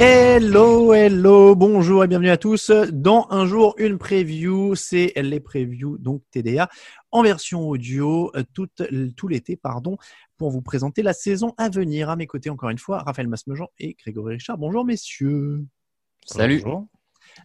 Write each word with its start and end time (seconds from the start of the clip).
Hello, 0.00 0.92
hello, 0.92 1.54
bonjour 1.54 2.02
et 2.02 2.08
bienvenue 2.08 2.30
à 2.30 2.36
tous. 2.36 2.70
Dans 2.70 3.28
un 3.30 3.46
jour, 3.46 3.74
une 3.78 3.98
preview, 3.98 4.74
c'est 4.74 5.12
les 5.16 5.38
previews 5.38 5.96
donc 5.98 6.22
TDA 6.32 6.68
en 7.12 7.22
version 7.22 7.68
audio 7.68 8.32
euh, 8.34 8.42
tout, 8.52 8.68
tout 9.16 9.28
l'été, 9.28 9.56
pardon, 9.56 9.96
pour 10.38 10.50
vous 10.50 10.62
présenter 10.62 11.02
la 11.02 11.12
saison 11.12 11.54
à 11.56 11.68
venir. 11.68 12.10
À 12.10 12.16
mes 12.16 12.26
côtés, 12.26 12.50
encore 12.50 12.70
une 12.70 12.78
fois, 12.78 13.04
Raphaël 13.04 13.28
Masmejean 13.28 13.68
et 13.78 13.94
Grégory 13.94 14.34
Richard. 14.34 14.58
Bonjour 14.58 14.84
messieurs. 14.84 15.64
Salut. 16.24 16.64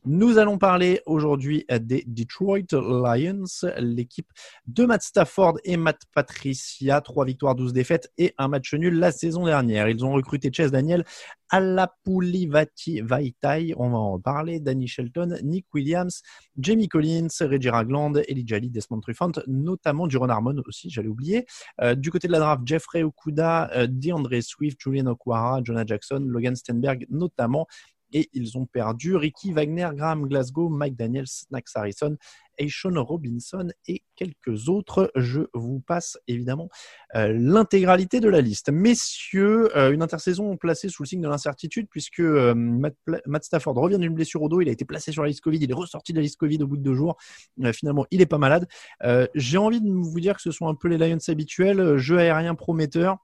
Nous 0.06 0.38
allons 0.38 0.58
parler 0.58 1.02
aujourd'hui 1.06 1.66
des 1.82 2.04
Detroit 2.08 2.72
Lions, 2.72 3.44
l'équipe 3.80 4.32
de 4.68 4.86
Matt 4.86 5.02
Stafford 5.02 5.58
et 5.64 5.78
Matt 5.78 6.02
Patricia. 6.14 7.02
Trois 7.02 7.26
victoires, 7.26 7.56
12 7.56 7.74
défaites 7.74 8.12
et 8.18 8.34
un 8.38 8.48
match 8.48 8.74
nul 8.74 8.98
la 9.00 9.12
saison 9.12 9.46
dernière. 9.46 9.90
Ils 9.90 10.04
ont 10.06 10.14
recruté 10.14 10.52
Chase 10.52 10.72
Daniel, 10.72 11.06
Alapulivati 11.50 13.02
Vaitai, 13.02 13.74
on 13.78 13.90
va 13.90 13.98
en 13.98 14.20
parler, 14.20 14.60
Danny 14.60 14.88
Shelton, 14.88 15.38
Nick 15.44 15.66
Williams, 15.74 16.22
Jamie 16.58 16.88
Collins, 16.88 17.28
Reggie 17.42 17.70
Ragland, 17.70 18.22
Elijah 18.28 18.60
Desmond 18.60 19.02
Trufant, 19.02 19.32
notamment 19.48 20.08
Duron 20.08 20.30
Harmon 20.30 20.62
aussi, 20.66 20.90
j'allais 20.90 21.08
oublier. 21.08 21.46
Euh, 21.82 21.96
du 21.96 22.12
côté 22.12 22.28
de 22.28 22.32
la 22.32 22.40
draft, 22.40 22.62
Jeffrey 22.66 23.04
Okuda, 23.04 23.70
euh, 23.76 23.88
DeAndre 23.88 24.42
Swift, 24.42 24.80
Julian 24.82 25.08
Okwara, 25.08 25.62
Jonah 25.64 25.86
Jackson, 25.86 26.24
Logan 26.26 26.56
Stenberg 26.56 27.06
notamment 27.10 27.68
et 28.16 28.30
ils 28.32 28.58
ont 28.58 28.66
perdu 28.66 29.18
Ricky 29.18 29.52
Wagner, 29.52 29.90
Graham 29.94 30.26
Glasgow, 30.26 30.70
Mike 30.70 30.96
Daniels, 30.96 31.28
Snax 31.28 31.76
Harrison, 31.76 32.16
Sean 32.70 33.04
Robinson 33.04 33.68
et 33.90 34.04
quelques 34.16 34.70
autres. 34.70 35.12
Je 35.18 35.42
vous 35.54 35.82
passe 35.82 36.18
évidemment 36.30 36.70
euh, 37.16 37.34
l'intégralité 37.38 38.22
de 38.22 38.30
la 38.30 38.40
liste. 38.40 38.72
Messieurs, 38.72 39.76
euh, 39.78 39.92
une 39.92 40.02
intersaison 40.02 40.56
placée 40.56 40.88
sous 40.88 41.04
le 41.04 41.08
signe 41.10 41.20
de 41.20 41.28
l'incertitude 41.28 41.88
puisque 41.92 42.22
euh, 42.22 42.54
Matt, 42.56 43.44
Stafford 43.44 43.76
revient 43.76 44.00
d'une 44.00 44.14
blessure 44.14 44.42
au 44.42 44.48
dos. 44.48 44.62
Il 44.62 44.70
a 44.70 44.72
été 44.72 44.86
placé 44.86 45.12
sur 45.12 45.24
la 45.24 45.28
liste 45.28 45.42
Covid. 45.42 45.60
Il 45.60 45.70
est 45.70 45.74
ressorti 45.74 46.14
de 46.14 46.18
la 46.20 46.24
liste 46.24 46.38
Covid 46.38 46.64
au 46.64 46.68
bout 46.68 46.78
de 46.78 46.84
deux 46.84 46.96
jours. 46.96 47.18
finalement, 47.74 48.06
il 48.12 48.20
n'est 48.20 48.26
pas 48.26 48.38
malade. 48.38 48.66
J'ai 49.36 49.58
envie 49.58 49.82
de 49.82 49.90
vous 49.90 50.20
dire 50.22 50.38
que 50.38 50.42
ce 50.42 50.52
sont 50.52 50.70
un 50.70 50.76
peu 50.76 50.88
les 50.88 50.98
Lions 50.98 51.18
habituels. 51.28 51.98
Jeu 51.98 52.18
aérien 52.18 52.56
prometteur 52.56 53.18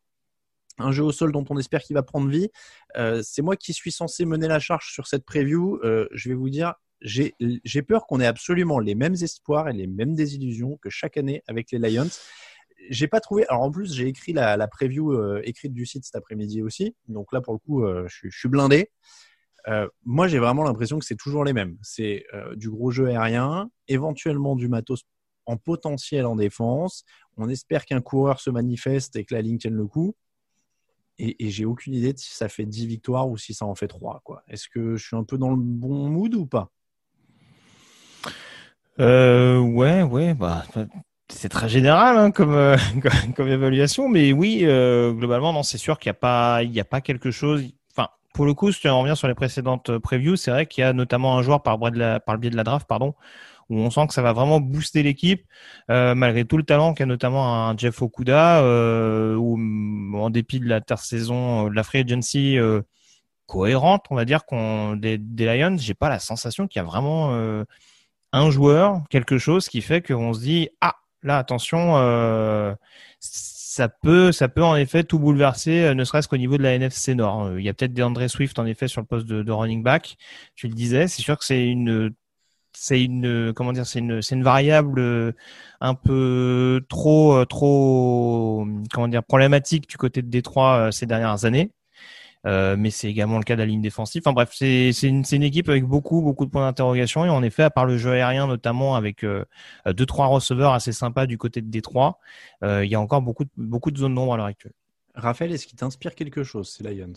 un 0.82 0.92
jeu 0.92 1.04
au 1.04 1.12
sol 1.12 1.32
dont 1.32 1.46
on 1.50 1.58
espère 1.58 1.82
qu'il 1.82 1.94
va 1.94 2.04
prendre 2.04 2.30
vie. 2.30 2.50
Euh, 2.98 3.22
c'est 3.24 3.42
moi 3.42 3.56
qui 3.56 3.74
suis 3.74 3.92
censé 3.92 4.26
mener 4.26 4.48
la 4.48 4.60
charge 4.60 4.92
sur 4.92 5.08
cette 5.08 5.26
preview. 5.26 5.80
Euh, 5.84 6.08
je 6.12 6.30
vais 6.30 6.36
vous 6.36 6.50
dire, 6.50 6.74
j'ai 7.02 7.82
peur 7.82 8.06
qu'on 8.06 8.20
ait 8.20 8.28
absolument 8.28 8.80
les 8.80 8.96
mêmes 8.96 9.16
espoirs 9.16 9.70
et 9.70 9.74
les 9.74 9.88
mêmes 9.88 10.16
désillusions 10.16 10.78
que 10.82 10.90
chaque 10.90 11.18
année 11.18 11.42
avec 11.48 11.72
les 11.72 11.80
Lions. 11.80 12.10
J'ai 12.90 13.08
pas 13.08 13.20
trouvé. 13.20 13.46
Alors 13.48 13.62
en 13.62 13.72
plus, 13.72 13.94
j'ai 13.94 14.08
écrit 14.08 14.34
la, 14.34 14.68
preview 14.68 15.14
euh, 15.14 15.42
écrite 15.44 15.74
du 15.74 15.86
site 15.86 16.06
cet 16.06 16.16
après-midi 16.16 16.62
aussi. 16.62 16.96
Donc 17.08 17.32
là, 17.32 17.42
pour 17.42 17.54
le 17.54 17.60
coup, 17.60 17.86
je, 18.08 18.30
suis 18.30 18.50
blindé. 18.50 18.92
moi, 20.04 20.28
j'ai 20.28 20.40
vraiment 20.40 20.64
l'impression 20.64 21.00
que 21.00 21.06
c'est 21.06 21.16
toujours 21.16 21.44
les 21.44 21.54
mêmes. 21.54 21.78
C'est 21.82 22.26
du 22.56 22.70
gros 22.70 22.92
jeu 22.92 23.08
aérien, 23.08 23.70
éventuellement 23.88 24.56
du 24.56 24.68
matos 24.68 25.04
en 25.46 25.58
potentiel 25.58 26.26
en 26.26 26.36
défense. 26.36 27.04
On 27.38 27.50
espère 27.50 27.86
qu'un 27.86 28.02
coureur 28.02 28.40
se 28.40 28.50
manifeste 28.50 29.16
et 29.16 29.26
que 29.26 29.34
la 29.34 29.42
ligne 29.42 29.58
tienne 29.58 29.76
le 29.76 29.88
coup 29.88 30.16
et, 31.22 31.50
j'ai 31.50 31.66
aucune 31.66 31.94
idée 31.94 32.14
de 32.14 32.18
si 32.18 32.34
ça 32.34 32.50
fait 32.50 32.66
10 32.66 32.88
victoires 32.88 33.30
ou 33.30 33.38
si 33.38 33.54
ça 33.54 33.66
en 33.66 33.76
fait 33.76 33.88
3. 33.88 34.24
Est-ce 34.48 34.68
que 34.68 34.96
je 34.96 35.06
suis 35.06 35.16
un 35.16 35.24
peu 35.24 35.38
dans 35.38 35.52
le 35.52 35.58
bon 35.58 36.10
mood 36.10 36.34
ou 36.34 36.46
pas? 36.46 36.72
Euh, 39.00 39.60
Ouais, 39.60 40.02
ouais, 40.02 40.34
bah, 40.34 40.64
c'est 41.30 41.50
très 41.50 41.70
général 41.70 42.18
hein, 42.18 42.32
euh, 42.40 42.78
comme, 43.02 43.34
comme, 43.34 43.48
évaluation, 43.48 44.10
mais 44.10 44.34
oui, 44.34 44.62
euh, 44.64 45.12
globalement, 45.14 45.54
non, 45.54 45.64
c'est 45.64 45.78
sûr 45.78 46.00
qu'il 46.00 46.10
n'y 46.10 46.18
a, 46.18 46.20
pas, 46.20 46.58
a 46.58 46.84
pas 46.84 47.02
quelque 47.02 47.32
chose. 47.32 47.64
Enfin, 47.96 48.10
pour 48.34 48.46
le 48.46 48.54
coup, 48.54 48.72
si 48.72 48.88
on 48.88 49.02
revient 49.02 49.16
sur 49.16 49.28
les 49.28 49.36
précédentes 49.36 49.98
previews, 50.00 50.36
c'est 50.36 50.52
vrai 50.52 50.66
qu'il 50.66 50.82
y 50.82 50.86
a 50.86 50.94
notamment 50.94 51.38
un 51.38 51.44
joueur 51.44 51.62
par, 51.62 51.80
par 51.80 51.90
le 51.92 52.38
biais 52.38 52.52
de 52.52 52.58
la 52.58 52.64
draft, 52.64 52.88
pardon, 52.88 53.14
on 53.72 53.90
sent 53.90 54.08
que 54.08 54.14
ça 54.14 54.22
va 54.22 54.34
vraiment 54.34 54.60
booster 54.60 55.04
l'équipe, 55.04 55.46
euh, 55.90 56.16
malgré 56.16 56.46
tout 56.46 56.58
le 56.58 56.64
talent 56.64 56.94
qu'a 56.94 57.06
notamment 57.06 57.68
un 57.70 57.78
Jeff 57.78 58.02
Okuda, 58.02 58.62
euh, 58.62 59.36
où 59.36 59.58
en 60.18 60.30
dépit 60.30 60.60
de 60.60 60.68
l'intersaison, 60.68 61.68
euh, 61.68 61.70
de 61.70 61.76
la 61.76 61.84
free 61.84 62.00
agency 62.00 62.58
euh, 62.58 62.82
cohérente, 63.48 64.06
on 64.10 64.16
va 64.16 64.26
dire 64.26 64.46
qu'on 64.46 64.96
des, 64.96 65.18
des 65.18 65.46
Lions, 65.46 65.78
j'ai 65.78 65.94
pas 65.94 66.10
la 66.10 66.20
sensation 66.20 66.68
qu'il 66.68 66.80
y 66.82 66.84
a 66.84 66.86
vraiment 66.86 67.34
un 68.34 68.50
joueur, 68.50 69.02
quelque 69.10 69.38
chose 69.38 69.68
qui 69.68 69.82
fait 69.82 70.02
qu'on 70.02 70.34
se 70.34 70.40
dit 70.40 70.70
ah 70.82 70.96
là 71.24 71.38
attention, 71.38 71.96
ça 73.20 73.90
peut 73.90 74.32
ça 74.32 74.48
peut 74.48 74.64
en 74.64 74.76
effet 74.78 75.04
tout 75.04 75.20
bouleverser, 75.20 75.94
ne 75.96 76.04
serait-ce 76.06 76.28
qu'au 76.30 76.38
niveau 76.38 76.58
de 76.58 76.64
la 76.64 76.76
NFC 76.76 77.14
Nord. 77.16 77.60
Il 77.60 77.66
y 77.66 77.70
a 77.70 77.74
peut-être 77.74 77.94
des 77.94 78.04
André 78.04 78.30
Swift 78.30 78.58
en 78.58 78.66
effet 78.66 78.88
sur 78.88 79.02
le 79.02 79.08
poste 79.08 79.28
de, 79.28 79.44
de 79.44 79.52
running 79.52 79.84
back. 79.84 80.18
Tu 80.56 80.68
le 80.68 80.74
disais, 80.74 81.08
c'est 81.08 81.22
sûr 81.22 81.38
que 81.38 81.44
c'est 81.44 81.68
une 81.68 82.14
c'est 82.74 83.04
une 83.04 83.54
comment 83.54 83.74
dire 83.74 83.86
c'est 83.86 84.00
une 84.00 84.22
c'est 84.22 84.36
une 84.36 84.44
variable 84.44 85.00
euh, 85.00 85.32
un 85.82 85.94
peu 85.96 86.82
trop 86.90 87.34
euh, 87.34 87.46
trop 87.46 88.66
comment 88.94 89.08
dire 89.08 89.24
problématique 89.24 89.90
du 89.90 89.98
côté 89.98 90.22
de 90.22 90.30
Détroit 90.30 90.88
euh, 90.88 90.92
ces 90.92 91.06
dernières 91.06 91.46
années 91.46 91.72
euh, 92.48 92.76
mais 92.78 92.90
c'est 92.90 93.08
également 93.08 93.38
le 93.38 93.44
cas 93.44 93.56
de 93.56 93.60
la 93.60 93.68
ligne 93.68 93.82
défensive. 93.82 94.24
Enfin 94.26 94.34
bref, 94.34 94.50
c'est 94.54 94.92
une, 95.04 95.24
une 95.32 95.44
équipe 95.44 95.70
avec 95.70 95.86
beaucoup 95.86 96.22
beaucoup 96.22 96.46
de 96.46 96.52
points 96.52 96.66
d'interrogation 96.66 97.26
et 97.26 97.30
en 97.30 97.44
effet, 97.44 97.64
à 97.64 97.70
part 97.70 97.86
le 97.86 97.98
jeu 97.98 98.12
aérien 98.12 98.48
notamment 98.48 98.96
avec 98.96 99.24
euh, 99.24 99.46
deux 99.86 100.06
trois 100.06 100.28
receveurs 100.28 100.74
assez 100.74 100.92
sympas 100.92 101.28
du 101.28 101.38
côté 101.38 101.62
de 101.62 101.70
Détroit, 101.70 102.20
euh, 102.64 102.84
il 102.84 102.92
y 102.92 102.96
a 102.96 103.00
encore 103.00 103.22
beaucoup 103.22 103.44
de, 103.44 103.52
beaucoup 103.58 103.92
de 103.92 103.98
zones 103.98 104.16
d'ombre 104.16 104.34
à 104.34 104.38
l'heure 104.38 104.46
actuelle. 104.48 104.74
Raphaël, 105.14 105.52
est-ce 105.52 105.68
qu'il 105.68 105.78
t'inspire 105.78 106.16
quelque 106.16 106.44
chose, 106.44 106.70
ces 106.70 106.84
Lions? 106.84 107.14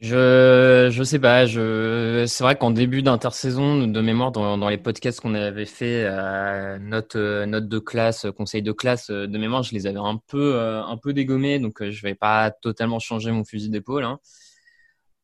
Je 0.00 0.88
je 0.90 1.02
sais 1.02 1.18
pas. 1.18 1.44
Je 1.44 2.24
c'est 2.26 2.42
vrai 2.42 2.56
qu'en 2.56 2.70
début 2.70 3.02
d'intersaison, 3.02 3.86
de 3.86 4.00
mémoire, 4.00 4.32
dans, 4.32 4.56
dans 4.56 4.68
les 4.70 4.78
podcasts 4.78 5.20
qu'on 5.20 5.34
avait 5.34 5.66
fait, 5.66 6.04
euh, 6.06 6.78
note 6.78 7.16
note 7.16 7.68
de 7.68 7.78
classe, 7.78 8.26
conseil 8.36 8.62
de 8.62 8.72
classe, 8.72 9.10
de 9.10 9.38
mémoire, 9.38 9.62
je 9.62 9.74
les 9.74 9.86
avais 9.86 9.98
un 9.98 10.18
peu 10.26 10.54
euh, 10.54 10.82
un 10.82 10.96
peu 10.96 11.12
dégommés, 11.12 11.58
donc 11.58 11.82
euh, 11.82 11.90
je 11.90 12.02
vais 12.02 12.14
pas 12.14 12.50
totalement 12.50 12.98
changer 12.98 13.30
mon 13.30 13.44
fusil 13.44 13.68
d'épaule. 13.68 14.04
Hein. 14.04 14.18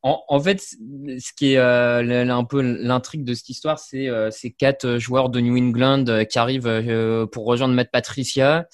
En, 0.03 0.23
en, 0.29 0.39
fait, 0.39 0.61
ce 0.61 1.33
qui 1.35 1.53
est 1.53 1.57
euh, 1.57 2.29
un 2.29 2.43
peu 2.43 2.61
l'intrigue 2.61 3.23
de 3.23 3.33
cette 3.33 3.49
histoire, 3.49 3.79
c'est 3.79 4.09
ces 4.29 4.51
quatre 4.51 4.99
joueurs 4.99 5.29
de 5.29 5.39
New 5.41 5.57
England 5.57 6.05
qui 6.29 6.37
arrivent 6.37 7.27
pour 7.31 7.45
rejoindre 7.45 7.73
Matt 7.73 7.89
Patricia. 7.91 8.67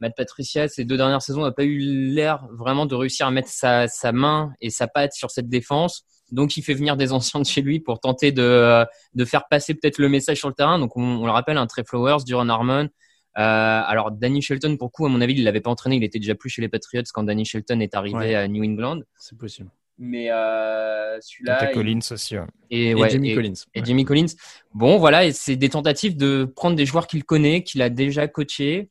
Matt 0.00 0.14
Patricia, 0.16 0.68
ces 0.68 0.84
deux 0.84 0.96
dernières 0.96 1.22
saisons, 1.22 1.42
n'a 1.42 1.52
pas 1.52 1.64
eu 1.64 1.78
l'air 1.78 2.46
vraiment 2.52 2.86
de 2.86 2.94
réussir 2.94 3.26
à 3.26 3.30
mettre 3.30 3.48
sa, 3.48 3.88
sa, 3.88 4.12
main 4.12 4.52
et 4.60 4.70
sa 4.70 4.86
patte 4.86 5.12
sur 5.12 5.30
cette 5.30 5.48
défense. 5.48 6.04
Donc, 6.32 6.56
il 6.56 6.62
fait 6.62 6.74
venir 6.74 6.96
des 6.96 7.12
anciens 7.12 7.40
de 7.40 7.46
chez 7.46 7.62
lui 7.62 7.80
pour 7.80 8.00
tenter 8.00 8.32
de, 8.32 8.84
de 9.14 9.24
faire 9.24 9.46
passer 9.48 9.74
peut-être 9.74 9.98
le 9.98 10.08
message 10.08 10.38
sur 10.38 10.48
le 10.48 10.54
terrain. 10.54 10.78
Donc, 10.78 10.96
on, 10.96 11.02
on 11.02 11.26
le 11.26 11.32
rappelle, 11.32 11.58
un 11.58 11.66
Trey 11.66 11.84
Flowers, 11.86 12.24
Duran 12.26 12.48
Harmon. 12.48 12.88
Euh, 13.36 13.82
alors, 13.86 14.10
Danny 14.10 14.42
Shelton, 14.42 14.76
pour 14.76 14.92
coup, 14.92 15.06
à 15.06 15.08
mon 15.08 15.20
avis, 15.20 15.34
il 15.34 15.44
l'avait 15.44 15.60
pas 15.60 15.70
entraîné. 15.70 15.96
Il 15.96 16.04
était 16.04 16.18
déjà 16.18 16.34
plus 16.34 16.50
chez 16.50 16.62
les 16.62 16.68
Patriots 16.68 17.02
quand 17.12 17.24
Danny 17.24 17.44
Shelton 17.44 17.80
est 17.80 17.94
arrivé 17.94 18.34
à 18.34 18.48
New 18.48 18.64
England. 18.64 19.00
C'est 19.18 19.38
possible. 19.38 19.70
Mais 19.98 20.30
euh, 20.30 21.20
celui-là. 21.20 21.70
Et 21.70 21.72
Collins 21.72 22.00
aussi. 22.10 22.34
Et, 22.70 22.90
et, 22.90 22.94
ouais, 22.94 23.10
Jimmy 23.10 23.34
Collins. 23.34 23.54
Et 23.74 23.84
Jimmy 23.84 24.04
Collins. 24.04 24.34
Bon, 24.72 24.98
voilà, 24.98 25.30
c'est 25.32 25.56
des 25.56 25.68
tentatives 25.68 26.16
de 26.16 26.44
prendre 26.44 26.74
des 26.74 26.86
joueurs 26.86 27.06
qu'il 27.06 27.24
connaît, 27.24 27.62
qu'il 27.62 27.80
a 27.82 27.90
déjà 27.90 28.26
coachés 28.26 28.90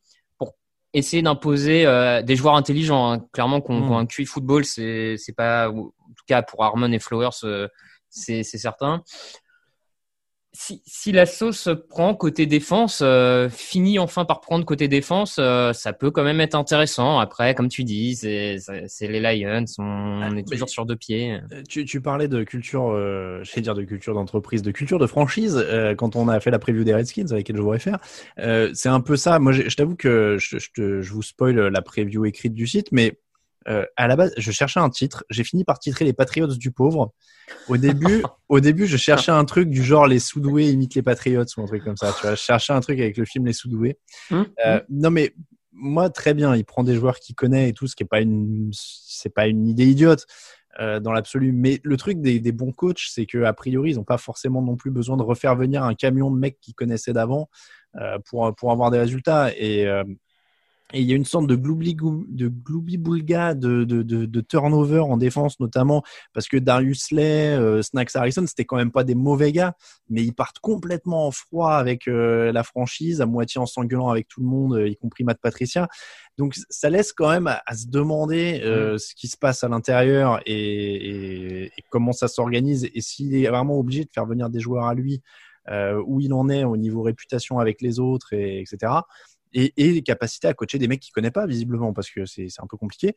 essayer 0.94 1.22
d'imposer 1.22 1.84
euh, 1.84 2.22
des 2.22 2.36
joueurs 2.36 2.54
intelligents, 2.54 3.12
hein. 3.12 3.26
clairement, 3.32 3.60
qu'on 3.60 3.82
ont, 3.82 3.98
un 3.98 4.06
QI 4.06 4.24
football, 4.24 4.64
c'est 4.64 5.16
c'est 5.18 5.34
pas, 5.34 5.68
en 5.68 5.74
tout 5.74 6.24
cas 6.26 6.42
pour 6.42 6.64
Harmon 6.64 6.90
et 6.92 6.98
Flowers, 6.98 7.30
euh, 7.42 7.68
c'est 8.08 8.44
certain. 8.44 9.02
Si, 10.56 10.80
si, 10.86 11.10
la 11.10 11.26
sauce 11.26 11.68
prend 11.88 12.14
côté 12.14 12.46
défense, 12.46 13.00
euh, 13.02 13.48
finit 13.50 13.98
enfin 13.98 14.24
par 14.24 14.40
prendre 14.40 14.64
côté 14.64 14.86
défense, 14.86 15.36
euh, 15.40 15.72
ça 15.72 15.92
peut 15.92 16.12
quand 16.12 16.22
même 16.22 16.40
être 16.40 16.54
intéressant. 16.54 17.18
Après, 17.18 17.56
comme 17.56 17.68
tu 17.68 17.82
dis, 17.82 18.14
c'est 18.14 18.58
les 19.00 19.20
Lions, 19.20 19.64
on, 19.78 20.20
ah, 20.22 20.30
est 20.36 20.48
toujours 20.48 20.68
sur 20.68 20.86
deux 20.86 20.94
pieds. 20.94 21.32
Euh, 21.32 21.62
tu, 21.68 21.84
tu 21.84 22.00
parlais 22.00 22.28
de 22.28 22.44
culture, 22.44 22.92
euh, 22.92 23.40
je 23.42 23.52
vais 23.52 23.62
dire 23.62 23.74
de 23.74 23.82
culture 23.82 24.14
d'entreprise, 24.14 24.62
de 24.62 24.70
culture 24.70 25.00
de 25.00 25.08
franchise, 25.08 25.60
quand 25.98 26.14
on 26.14 26.28
a 26.28 26.38
fait 26.38 26.52
la 26.52 26.60
preview 26.60 26.84
des 26.84 26.94
Redskins 26.94 27.26
avec 27.32 27.48
laquelle 27.48 27.56
je 27.56 27.62
vous 27.62 27.70
réfère. 27.70 27.98
c'est 28.74 28.88
un 28.88 29.00
peu 29.00 29.16
ça. 29.16 29.40
Moi, 29.40 29.50
je, 29.50 29.68
je 29.68 29.76
t'avoue 29.76 29.96
que 29.96 30.36
je, 30.38 30.58
je, 30.58 31.00
je, 31.00 31.12
vous 31.12 31.22
spoil 31.22 31.56
la 31.56 31.82
preview 31.82 32.26
écrite 32.26 32.54
du 32.54 32.68
site, 32.68 32.92
mais 32.92 33.18
euh, 33.68 33.84
à 33.96 34.06
la 34.06 34.16
base, 34.16 34.32
je 34.36 34.50
cherchais 34.50 34.80
un 34.80 34.90
titre. 34.90 35.24
J'ai 35.30 35.44
fini 35.44 35.64
par 35.64 35.78
titrer 35.78 36.04
les 36.04 36.12
Patriots 36.12 36.46
du 36.46 36.70
pauvre. 36.70 37.12
Au 37.68 37.76
début, 37.76 38.22
au 38.48 38.60
début, 38.60 38.86
je 38.86 38.96
cherchais 38.96 39.32
un 39.32 39.44
truc 39.44 39.70
du 39.70 39.82
genre 39.82 40.06
les 40.06 40.18
Soudoués 40.18 40.70
imitent 40.70 40.94
les 40.94 41.02
Patriots 41.02 41.44
ou 41.56 41.62
un 41.62 41.66
truc 41.66 41.84
comme 41.84 41.96
ça. 41.96 42.12
Tu 42.12 42.22
vois, 42.22 42.34
je 42.34 42.40
cherchais 42.40 42.72
un 42.72 42.80
truc 42.80 43.00
avec 43.00 43.16
le 43.16 43.24
film 43.24 43.46
Les 43.46 43.52
Soudoués. 43.52 43.98
Hum, 44.30 44.46
euh, 44.64 44.76
hum. 44.76 44.82
non 44.90 45.10
mais 45.10 45.34
moi 45.72 46.08
très 46.10 46.34
bien, 46.34 46.54
il 46.54 46.64
prend 46.64 46.84
des 46.84 46.94
joueurs 46.94 47.18
qu'il 47.18 47.34
connaît 47.34 47.70
et 47.70 47.72
tout, 47.72 47.86
ce 47.86 47.96
qui 47.96 48.04
est 48.04 48.06
pas 48.06 48.20
une, 48.20 48.70
c'est 48.72 49.34
pas 49.34 49.46
une 49.46 49.66
idée 49.66 49.86
idiote. 49.86 50.26
Euh, 50.80 50.98
dans 50.98 51.12
l'absolu. 51.12 51.52
Mais 51.52 51.80
le 51.84 51.96
truc 51.96 52.20
des, 52.20 52.40
des 52.40 52.50
bons 52.50 52.72
coachs, 52.72 53.06
c'est 53.08 53.26
que 53.26 53.44
a 53.44 53.52
priori, 53.52 53.92
ils 53.92 53.94
n'ont 53.94 54.02
pas 54.02 54.18
forcément 54.18 54.60
non 54.60 54.74
plus 54.74 54.90
besoin 54.90 55.16
de 55.16 55.22
refaire 55.22 55.54
venir 55.54 55.84
un 55.84 55.94
camion 55.94 56.32
de 56.32 56.36
mecs 56.36 56.58
qu'ils 56.58 56.74
connaissaient 56.74 57.12
d'avant 57.12 57.48
euh, 57.94 58.18
pour 58.28 58.52
pour 58.56 58.72
avoir 58.72 58.90
des 58.90 58.98
résultats. 58.98 59.52
Et 59.56 59.86
euh, 59.86 60.02
et 60.94 61.00
il 61.00 61.08
y 61.08 61.12
a 61.12 61.16
une 61.16 61.24
sorte 61.24 61.48
de 61.48 61.56
gloubi 61.56 61.94
de 61.96 62.48
boulga 62.96 63.54
de, 63.54 63.84
de, 63.84 64.02
de, 64.02 64.26
de, 64.26 64.40
turnover 64.40 65.00
en 65.00 65.16
défense 65.16 65.58
notamment 65.58 66.04
parce 66.32 66.46
que 66.46 66.56
Darius 66.56 67.10
Lay, 67.10 67.54
euh, 67.54 67.82
Snacks 67.82 68.14
Harrison, 68.14 68.46
c'était 68.46 68.64
quand 68.64 68.76
même 68.76 68.92
pas 68.92 69.02
des 69.02 69.16
mauvais 69.16 69.50
gars, 69.50 69.74
mais 70.08 70.22
ils 70.22 70.32
partent 70.32 70.60
complètement 70.60 71.26
en 71.26 71.30
froid 71.32 71.72
avec 71.72 72.06
euh, 72.06 72.52
la 72.52 72.62
franchise, 72.62 73.20
à 73.20 73.26
moitié 73.26 73.60
en 73.60 73.66
s'engueulant 73.66 74.08
avec 74.08 74.28
tout 74.28 74.40
le 74.40 74.46
monde, 74.46 74.74
euh, 74.74 74.88
y 74.88 74.96
compris 74.96 75.24
Matt 75.24 75.40
Patricia. 75.40 75.88
Donc 76.38 76.54
ça 76.70 76.90
laisse 76.90 77.12
quand 77.12 77.30
même 77.30 77.48
à, 77.48 77.76
se 77.76 77.86
demander 77.88 78.60
mmh. 78.60 78.98
ce 78.98 79.14
qui 79.14 79.28
se 79.28 79.36
passe 79.36 79.62
à 79.62 79.68
l'intérieur 79.68 80.40
et, 80.46 80.54
et, 80.54 81.64
et, 81.66 81.84
comment 81.90 82.12
ça 82.12 82.28
s'organise 82.28 82.88
et 82.92 83.00
s'il 83.00 83.34
est 83.36 83.48
vraiment 83.48 83.78
obligé 83.78 84.04
de 84.04 84.10
faire 84.12 84.26
venir 84.26 84.50
des 84.50 84.60
joueurs 84.60 84.86
à 84.86 84.94
lui, 84.94 85.22
où 86.06 86.20
il 86.20 86.32
en 86.32 86.48
est 86.48 86.64
au 86.64 86.76
niveau 86.76 87.02
réputation 87.02 87.58
avec 87.58 87.80
les 87.80 88.00
autres, 88.00 88.32
et, 88.32 88.60
etc 88.60 88.94
et, 89.54 89.72
et 89.76 90.02
capacités 90.02 90.48
à 90.48 90.54
coacher 90.54 90.78
des 90.78 90.88
mecs 90.88 91.00
qu'il 91.00 91.12
connaît 91.12 91.30
pas 91.30 91.46
visiblement 91.46 91.92
parce 91.92 92.10
que 92.10 92.26
c'est 92.26 92.48
un 92.58 92.66
peu 92.66 92.76
compliqué. 92.76 93.14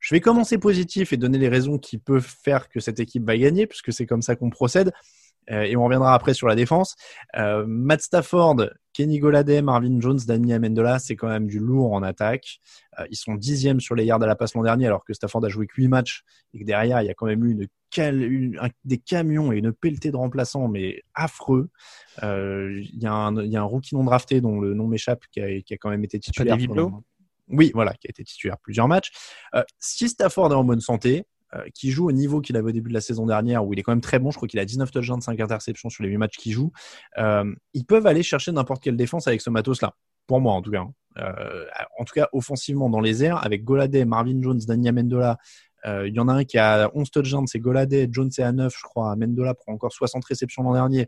Je 0.00 0.14
vais 0.14 0.20
commencer 0.20 0.58
positif 0.58 1.12
et 1.12 1.16
donner 1.16 1.38
les 1.38 1.48
raisons 1.48 1.78
qui 1.78 1.98
peuvent 1.98 2.26
faire 2.26 2.68
que 2.68 2.80
cette 2.80 3.00
équipe 3.00 3.24
va 3.24 3.36
gagner, 3.36 3.66
puisque 3.66 3.92
c'est 3.92 4.06
comme 4.06 4.22
ça 4.22 4.34
qu'on 4.34 4.50
procède. 4.50 4.92
Euh, 5.50 5.62
et 5.62 5.76
on 5.76 5.84
reviendra 5.84 6.14
après 6.14 6.34
sur 6.34 6.48
la 6.48 6.54
défense. 6.54 6.96
Euh, 7.36 7.64
Matt 7.66 8.02
Stafford, 8.02 8.70
Kenny 8.92 9.18
Goladay, 9.18 9.62
Marvin 9.62 10.00
Jones, 10.00 10.18
Danny 10.26 10.52
Amendola, 10.52 10.98
c'est 10.98 11.16
quand 11.16 11.28
même 11.28 11.46
du 11.46 11.58
lourd 11.58 11.92
en 11.92 12.02
attaque. 12.02 12.60
Euh, 12.98 13.06
ils 13.10 13.16
sont 13.16 13.34
dixièmes 13.34 13.80
sur 13.80 13.94
les 13.94 14.04
yards 14.04 14.22
à 14.22 14.26
la 14.26 14.36
passe 14.36 14.54
l'an 14.54 14.62
dernier, 14.62 14.86
alors 14.86 15.04
que 15.04 15.12
Stafford 15.12 15.44
a 15.44 15.48
joué 15.48 15.66
que 15.66 15.74
8 15.76 15.88
matchs 15.88 16.22
et 16.54 16.60
que 16.60 16.64
derrière, 16.64 17.02
il 17.02 17.06
y 17.06 17.10
a 17.10 17.14
quand 17.14 17.26
même 17.26 17.44
eu 17.44 17.52
une, 17.52 17.66
des 17.90 18.98
camions 18.98 19.52
et 19.52 19.58
une 19.58 19.72
pelletée 19.72 20.10
de 20.10 20.16
remplaçants, 20.16 20.68
mais 20.68 21.02
affreux. 21.14 21.68
Il 22.22 22.98
y, 22.98 23.06
a 23.06 23.12
un, 23.12 23.44
y 23.44 23.56
a 23.56 23.60
un 23.60 23.64
rookie 23.64 23.94
non 23.94 24.04
drafté 24.04 24.40
dont 24.40 24.60
le 24.60 24.74
nom 24.74 24.86
m'échappe 24.86 25.24
qui 25.32 25.40
a, 25.40 25.60
qui 25.60 25.74
a 25.74 25.76
quand 25.76 25.90
même 25.90 26.04
été 26.04 26.18
titulaire. 26.18 26.56
Oui, 27.48 27.72
voilà, 27.74 27.94
qui 27.94 28.06
a 28.06 28.10
été 28.10 28.22
titulaire 28.22 28.58
plusieurs 28.58 28.86
matchs. 28.86 29.10
si 29.78 30.08
Stafford 30.08 30.52
est 30.52 30.56
en 30.56 30.64
bonne 30.64 30.80
santé, 30.80 31.24
euh, 31.56 31.64
qui 31.74 31.90
joue 31.90 32.06
au 32.06 32.12
niveau 32.12 32.40
qu'il 32.40 32.56
avait 32.56 32.68
au 32.68 32.72
début 32.72 32.90
de 32.90 32.94
la 32.94 33.00
saison 33.00 33.26
dernière, 33.26 33.66
où 33.66 33.72
il 33.72 33.78
est 33.80 33.82
quand 33.82 33.90
même 33.90 34.00
très 34.00 34.20
bon. 34.20 34.30
Je 34.30 34.36
crois 34.36 34.46
qu'il 34.46 34.60
a 34.60 34.64
19 34.64 34.88
touchdowns, 34.92 35.20
5 35.20 35.40
interceptions 35.40 35.90
sur 35.90 36.04
les 36.04 36.08
8 36.08 36.16
matchs 36.16 36.36
qu'il 36.36 36.52
joue. 36.52 36.70
Euh, 37.18 37.52
ils 37.74 37.84
peuvent 37.84 38.06
aller 38.06 38.22
chercher 38.22 38.52
n'importe 38.52 38.84
quelle 38.84 38.96
défense 38.96 39.26
avec 39.26 39.40
ce 39.40 39.50
matos-là. 39.50 39.96
Pour 40.28 40.40
moi, 40.40 40.52
en 40.52 40.62
tout 40.62 40.70
cas. 40.70 40.82
Hein. 40.82 40.94
Euh, 41.18 41.66
en 41.98 42.04
tout 42.04 42.14
cas, 42.14 42.28
offensivement 42.32 42.88
dans 42.88 43.00
les 43.00 43.24
airs, 43.24 43.44
avec 43.44 43.64
Goladay, 43.64 44.04
Marvin 44.04 44.40
Jones, 44.40 44.60
Daniel 44.64 44.94
Mendola. 44.94 45.38
Il 45.84 46.14
y 46.14 46.20
en 46.20 46.28
a 46.28 46.32
un 46.32 46.44
qui 46.44 46.58
a 46.58 46.90
11 46.94 47.10
touchdowns, 47.10 47.46
c'est 47.46 47.58
Goladay. 47.58 48.08
Jones 48.10 48.30
est 48.36 48.42
à 48.42 48.52
9, 48.52 48.74
je 48.76 48.82
crois. 48.82 49.16
Mendola 49.16 49.54
prend 49.54 49.72
encore 49.72 49.92
60 49.92 50.24
réceptions 50.24 50.62
l'an 50.62 50.74
dernier 50.74 51.06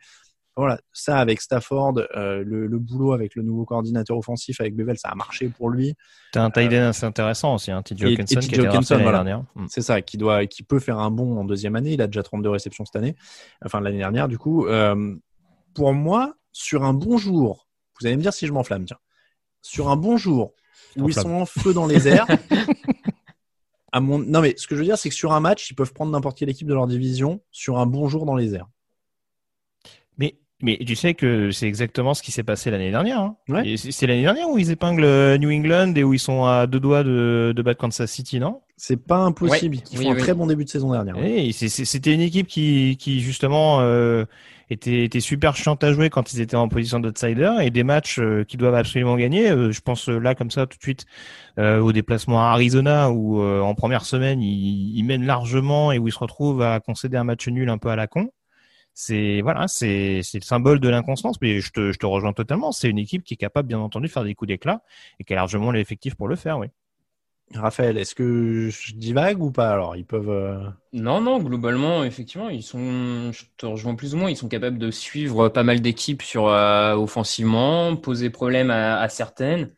voilà, 0.57 0.79
ça 0.93 1.17
avec 1.17 1.41
Stafford, 1.41 1.95
euh, 2.15 2.45
le, 2.45 2.67
le, 2.67 2.79
boulot 2.79 3.13
avec 3.13 3.35
le 3.37 3.43
nouveau 3.43 3.65
coordinateur 3.65 4.19
offensif 4.19 4.61
avec 4.61 4.77
Bevel, 4.77 4.99
ça 4.99 5.09
a 5.09 5.15
marché 5.15 5.49
pour 5.49 5.71
lui. 5.71 5.95
T'as 6.33 6.43
un 6.43 6.51
tight 6.51 6.71
end 6.73 6.89
assez 6.89 7.07
intéressant 7.07 7.55
aussi, 7.55 7.71
hein, 7.71 7.83
TJ 7.83 8.05
Hawkinson, 8.05 8.41
qui 8.41 8.61
a 8.61 8.99
voilà. 8.99 9.13
dernière. 9.13 9.45
Mm. 9.55 9.67
C'est 9.69 9.81
ça, 9.81 10.03
qui 10.03 10.19
doit, 10.19 10.47
qui 10.47 10.63
peut 10.63 10.79
faire 10.79 10.99
un 10.99 11.11
bon 11.11 11.39
en 11.39 11.45
deuxième 11.45 11.75
année. 11.75 11.93
Il 11.93 12.03
a 12.03 12.07
déjà 12.07 12.23
32 12.23 12.51
réceptions 12.51 12.85
cette 12.85 12.97
année, 12.97 13.17
enfin 13.65 13.81
l'année 13.81 13.99
dernière 13.99 14.29
du 14.29 14.37
coup. 14.37 14.67
Euh, 14.67 15.17
pour 15.75 15.95
moi, 15.95 16.35
sur 16.53 16.85
un 16.85 16.93
bon 16.93 17.17
jour, 17.17 17.67
vous 17.99 18.07
allez 18.07 18.17
me 18.17 18.23
dire 18.23 18.35
si 18.35 18.47
je 18.47 18.53
m'enflamme, 18.53 18.85
tiens. 18.85 18.99
Sur 19.63 19.89
un 19.89 19.97
bon 19.97 20.19
jour 20.19 20.53
où 20.97 21.09
ils 21.09 21.15
sont 21.15 21.33
en 21.33 21.47
feu 21.47 21.73
dans 21.73 21.87
les 21.87 22.09
airs. 22.09 22.27
à 23.93 24.00
mon... 24.00 24.19
Non 24.19 24.41
mais 24.41 24.55
ce 24.56 24.67
que 24.67 24.75
je 24.75 24.81
veux 24.81 24.87
dire, 24.87 24.99
c'est 24.99 25.09
que 25.09 25.15
sur 25.15 25.33
un 25.33 25.41
match, 25.41 25.71
ils 25.71 25.75
peuvent 25.75 25.93
prendre 25.93 26.11
n'importe 26.12 26.39
quelle 26.39 26.50
équipe 26.50 26.67
de 26.67 26.75
leur 26.75 26.87
division 26.87 27.41
sur 27.50 27.79
un 27.79 27.87
bon 27.87 28.09
jour 28.09 28.27
dans 28.27 28.35
les 28.35 28.55
airs. 28.55 28.69
Mais 30.62 30.79
tu 30.79 30.94
sais 30.94 31.15
que 31.15 31.50
c'est 31.50 31.67
exactement 31.67 32.15
ce 32.15 32.23
qui 32.23 32.31
s'est 32.31 32.44
passé 32.44 32.71
l'année 32.71 32.93
dernière. 32.93 33.19
Hein. 33.19 33.37
C'est 33.77 34.06
l'année 34.06 34.23
dernière 34.23 34.49
où 34.49 34.59
ils 34.59 34.71
épinglent 34.71 35.05
euh, 35.05 35.37
New 35.37 35.50
England 35.50 35.93
et 35.97 36.05
où 36.05 36.15
ils 36.15 36.21
sont 36.21 36.44
à 36.44 36.69
deux 36.69 36.79
doigts 36.79 37.03
de, 37.03 37.53
de 37.55 37.62
battre 37.62 37.81
Kansas 37.81 38.09
City, 38.09 38.39
non? 38.39 38.62
C'est 38.84 38.96
pas 38.96 39.19
impossible. 39.19 39.76
Ils 39.93 39.99
font 39.99 40.11
un 40.11 40.17
très 40.17 40.34
bon 40.34 40.49
début 40.49 40.64
de 40.64 40.69
saison 40.69 40.90
dernière. 40.90 41.14
C'était 41.52 42.12
une 42.12 42.20
équipe 42.20 42.49
qui, 42.49 42.96
qui 42.99 43.20
justement 43.20 43.79
euh, 43.81 44.25
était, 44.70 45.05
était 45.05 45.20
super 45.20 45.55
chiante 45.55 45.84
à 45.84 45.93
jouer 45.93 46.11
quand 46.11 46.32
ils 46.32 46.40
étaient 46.40 46.56
en 46.56 46.67
position 46.67 46.99
d'outsider 46.99 47.58
et 47.61 47.70
des 47.70 47.84
matchs 47.84 48.19
euh, 48.19 48.43
qu'ils 48.43 48.58
doivent 48.58 48.75
absolument 48.75 49.14
gagner. 49.14 49.50
je 49.50 49.81
pense 49.82 50.08
là 50.08 50.34
comme 50.34 50.50
ça 50.50 50.67
tout 50.67 50.79
de 50.79 50.82
suite 50.82 51.06
au 51.58 51.93
déplacement 51.93 52.40
à 52.40 52.50
Arizona 52.50 53.12
où 53.12 53.40
en 53.40 53.75
première 53.76 54.05
semaine 54.05 54.43
ils, 54.43 54.99
ils 54.99 55.05
mènent 55.05 55.26
largement 55.26 55.93
et 55.93 56.00
où 56.00 56.08
ils 56.08 56.12
se 56.12 56.19
retrouvent 56.19 56.62
à 56.62 56.81
concéder 56.81 57.17
un 57.17 57.25
match 57.25 57.46
nul 57.46 57.69
un 57.70 57.79
peu 57.79 57.88
à 57.88 57.94
la 57.94 58.08
con 58.08 58.31
c'est 58.94 59.43
voilà, 59.43 59.69
c'est 59.69 60.23
le 60.34 60.40
symbole 60.40 60.81
de 60.81 60.88
l'inconstance. 60.88 61.40
Mais 61.40 61.61
je 61.61 61.70
te, 61.70 61.93
je 61.93 61.99
te 61.99 62.05
rejoins 62.05 62.32
totalement. 62.32 62.73
C'est 62.73 62.90
une 62.90 62.99
équipe 62.99 63.25
qui 63.25 63.34
est 63.34 63.38
capable, 63.38 63.69
bien 63.69 63.79
entendu, 63.79 64.08
de 64.08 64.12
faire 64.12 64.25
des 64.25 64.34
coups 64.34 64.49
d'éclat 64.49 64.82
et 65.19 65.25
qui 65.25 65.32
a 65.32 65.37
largement 65.37 65.70
l'effectif 65.70 66.14
pour 66.14 66.29
le 66.29 66.37
faire, 66.37 66.58
oui. 66.58 66.67
Raphaël, 67.55 67.99
est-ce 67.99 68.15
que 68.15 68.69
je 68.71 68.95
divague 68.95 69.43
ou 69.43 69.51
pas 69.51 69.71
Alors, 69.71 69.97
ils 69.97 70.05
peuvent. 70.05 70.31
Euh, 70.31 70.59
non, 70.93 71.21
non, 71.21 71.39
globalement, 71.39 72.05
effectivement, 72.05 72.49
ils 72.49 72.63
sont. 72.63 73.33
Je 73.33 73.45
te 73.57 73.67
rejoins 73.67 73.95
plus 73.95 74.15
ou 74.15 74.19
moins. 74.19 74.31
Ils 74.31 74.37
sont 74.37 74.49
capables 74.49 74.79
de 74.79 74.91
suivre 74.91 75.49
pas 75.49 75.63
mal 75.63 75.81
d'équipes 75.81 76.23
sur 76.23 76.49
euh, 76.49 76.95
offensivement, 76.95 77.97
poser 77.97 78.31
problème 78.31 78.71
à, 78.71 79.09
certaines. 79.09 79.71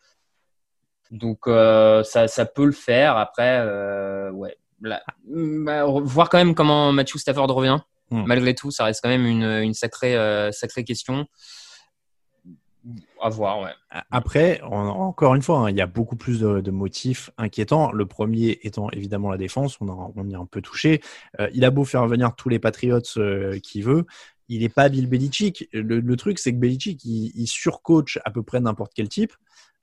Donc, 1.11 1.47
euh, 1.47 2.03
ça, 2.05 2.29
ça 2.29 2.47
peut 2.47 2.67
le 2.67 2.73
faire. 2.73 3.17
Après, 3.17 3.61
ouais. 4.31 4.57
Bah, 4.81 5.01
voir 5.87 6.29
quand 6.29 6.39
même 6.39 6.55
comment 6.55 6.93
Matthew 6.93 7.17
Stafford 7.17 7.49
revient. 7.49 7.79
Hmm. 8.11 8.25
Malgré 8.27 8.55
tout, 8.55 8.71
ça 8.71 8.85
reste 8.85 9.01
quand 9.03 9.09
même 9.09 9.27
une, 9.27 9.45
une 9.45 9.75
sacrée, 9.75 10.17
sacrée 10.53 10.85
question. 10.85 11.27
Voir, 13.31 13.61
ouais. 13.61 13.71
Après, 14.11 14.61
encore 14.63 15.35
une 15.35 15.43
fois, 15.43 15.61
hein, 15.61 15.71
il 15.71 15.77
y 15.77 15.81
a 15.81 15.87
beaucoup 15.87 16.17
plus 16.17 16.41
de, 16.41 16.71
motifs 16.71 17.31
inquiétants. 17.39 17.93
Le 17.93 18.05
premier 18.05 18.59
étant 18.63 18.91
évidemment 18.91 19.31
la 19.31 19.39
défense, 19.39 19.79
on, 19.81 19.89
a, 19.89 20.13
y 20.27 20.35
a 20.35 20.39
un 20.39 20.47
peu 20.47 20.61
touché. 20.61 21.01
Euh, 21.41 21.49
il 21.55 21.65
a 21.65 21.71
beau 21.71 21.85
faire 21.85 22.07
venir 22.07 22.35
tous 22.37 22.49
les 22.49 22.59
Patriots 22.59 23.01
euh, 23.17 23.59
qu'il 23.61 23.85
veut, 23.85 24.05
il 24.49 24.61
n'est 24.61 24.69
pas 24.69 24.91
Bill 24.91 25.09
Belichick. 25.09 25.69
Le, 25.73 26.17
truc, 26.17 26.39
c'est 26.39 26.53
que 26.53 26.59
Belichick, 26.59 27.03
il, 27.05 27.33
il 27.35 27.47
surcoach 27.47 28.19
à 28.25 28.31
peu 28.31 28.43
près 28.43 28.61
n'importe 28.61 28.93
quel 28.95 29.09
type. 29.09 29.33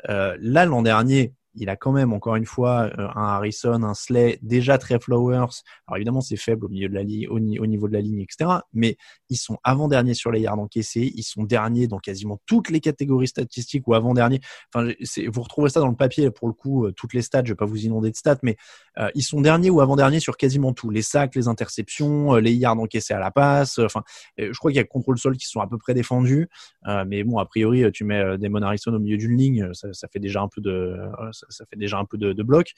là, 0.08 0.66
l'an 0.66 0.84
dernier, 0.84 1.34
il 1.56 1.70
a 1.70 1.76
quand 1.76 1.92
même 1.92 2.14
encore 2.14 2.36
une 2.36 2.46
fois 2.46 2.90
euh, 2.98 3.08
un 3.16 3.24
Harrison, 3.24 3.84
un 3.84 3.94
Slay, 3.94 4.40
déjà 4.42 4.78
très 4.78 5.00
Flowers. 5.00 5.64
Alors 5.88 5.98
évidemment 5.98 6.22
c'est 6.22 6.38
faible 6.38 6.66
au 6.66 6.70
milieu 6.70 6.88
de 6.88 6.94
la 6.94 7.04
ligne, 7.04 7.28
au, 7.30 7.40
niveau 7.40 7.88
de 7.88 7.94
la 7.94 8.02
ligne, 8.02 8.22
etc. 8.22 8.50
Mais 8.74 8.98
ils 9.30 9.38
sont 9.38 9.58
avant 9.64 9.88
derniers 9.88 10.14
sur 10.14 10.32
les 10.32 10.42
yards 10.42 10.60
encaissés, 10.60 11.12
ils 11.16 11.24
sont 11.24 11.44
derniers 11.44 11.88
dans 11.88 12.00
quasiment 12.00 12.40
toutes 12.46 12.70
les 12.70 12.80
catégories 12.80 13.28
statistiques 13.28 13.88
ou 13.88 13.94
avant 13.94 14.14
derniers. 14.14 14.40
Enfin, 14.74 14.92
vous 15.28 15.42
retrouvez 15.42 15.70
ça 15.70 15.80
dans 15.80 15.90
le 15.90 15.96
papier 15.96 16.32
pour 16.32 16.48
le 16.48 16.54
coup, 16.54 16.86
euh, 16.86 16.92
toutes 16.92 17.14
les 17.14 17.22
stats. 17.22 17.44
Je 17.44 17.52
vais 17.52 17.56
pas 17.56 17.66
vous 17.66 17.86
inonder 17.86 18.12
de 18.12 18.16
stats, 18.16 18.40
mais 18.44 18.56
euh, 18.98 19.10
ils 19.16 19.24
sont 19.24 19.42
derniers 19.42 19.70
ou 19.70 19.82
avant 19.82 19.96
derniers 19.96 20.20
sur 20.20 20.38
quasiment 20.38 20.74
tout. 20.74 20.90
Les 20.90 21.02
sacs, 21.02 21.36
les 21.36 21.48
interceptions, 21.48 22.36
les 22.36 22.54
yards 22.54 22.80
encaissés 22.80 23.14
à 23.14 23.20
la 23.20 23.32
passe. 23.32 23.80
Enfin, 23.80 24.04
je 24.38 24.58
crois 24.58 24.72
qu'il 24.72 24.78
y 24.78 24.82
a 24.82 24.84
contrôle 24.84 25.18
sol 25.18 25.38
qui 25.38 25.48
sont 25.48 25.60
à 25.60 25.68
peu 25.68 25.78
près 25.78 25.94
défendus. 25.94 26.50
mais 27.08 27.24
bon, 27.24 27.38
a 27.38 27.46
priori, 27.46 27.92
tu 27.92 28.04
mets 28.04 28.38
Damon 28.38 28.62
Harrison 28.62 28.94
au 28.94 29.00
milieu 29.00 29.18
d'une 29.18 29.38
ligne, 29.38 29.70
ça, 29.74 30.08
fait 30.12 30.20
déjà 30.20 30.42
un 30.42 30.48
peu 30.48 30.62
de 30.62 30.98
ça, 31.50 31.66
fait 31.70 31.78
déjà 31.78 31.98
un 31.98 32.06
peu 32.06 32.18
de, 32.18 32.44
bloc. 32.44 32.72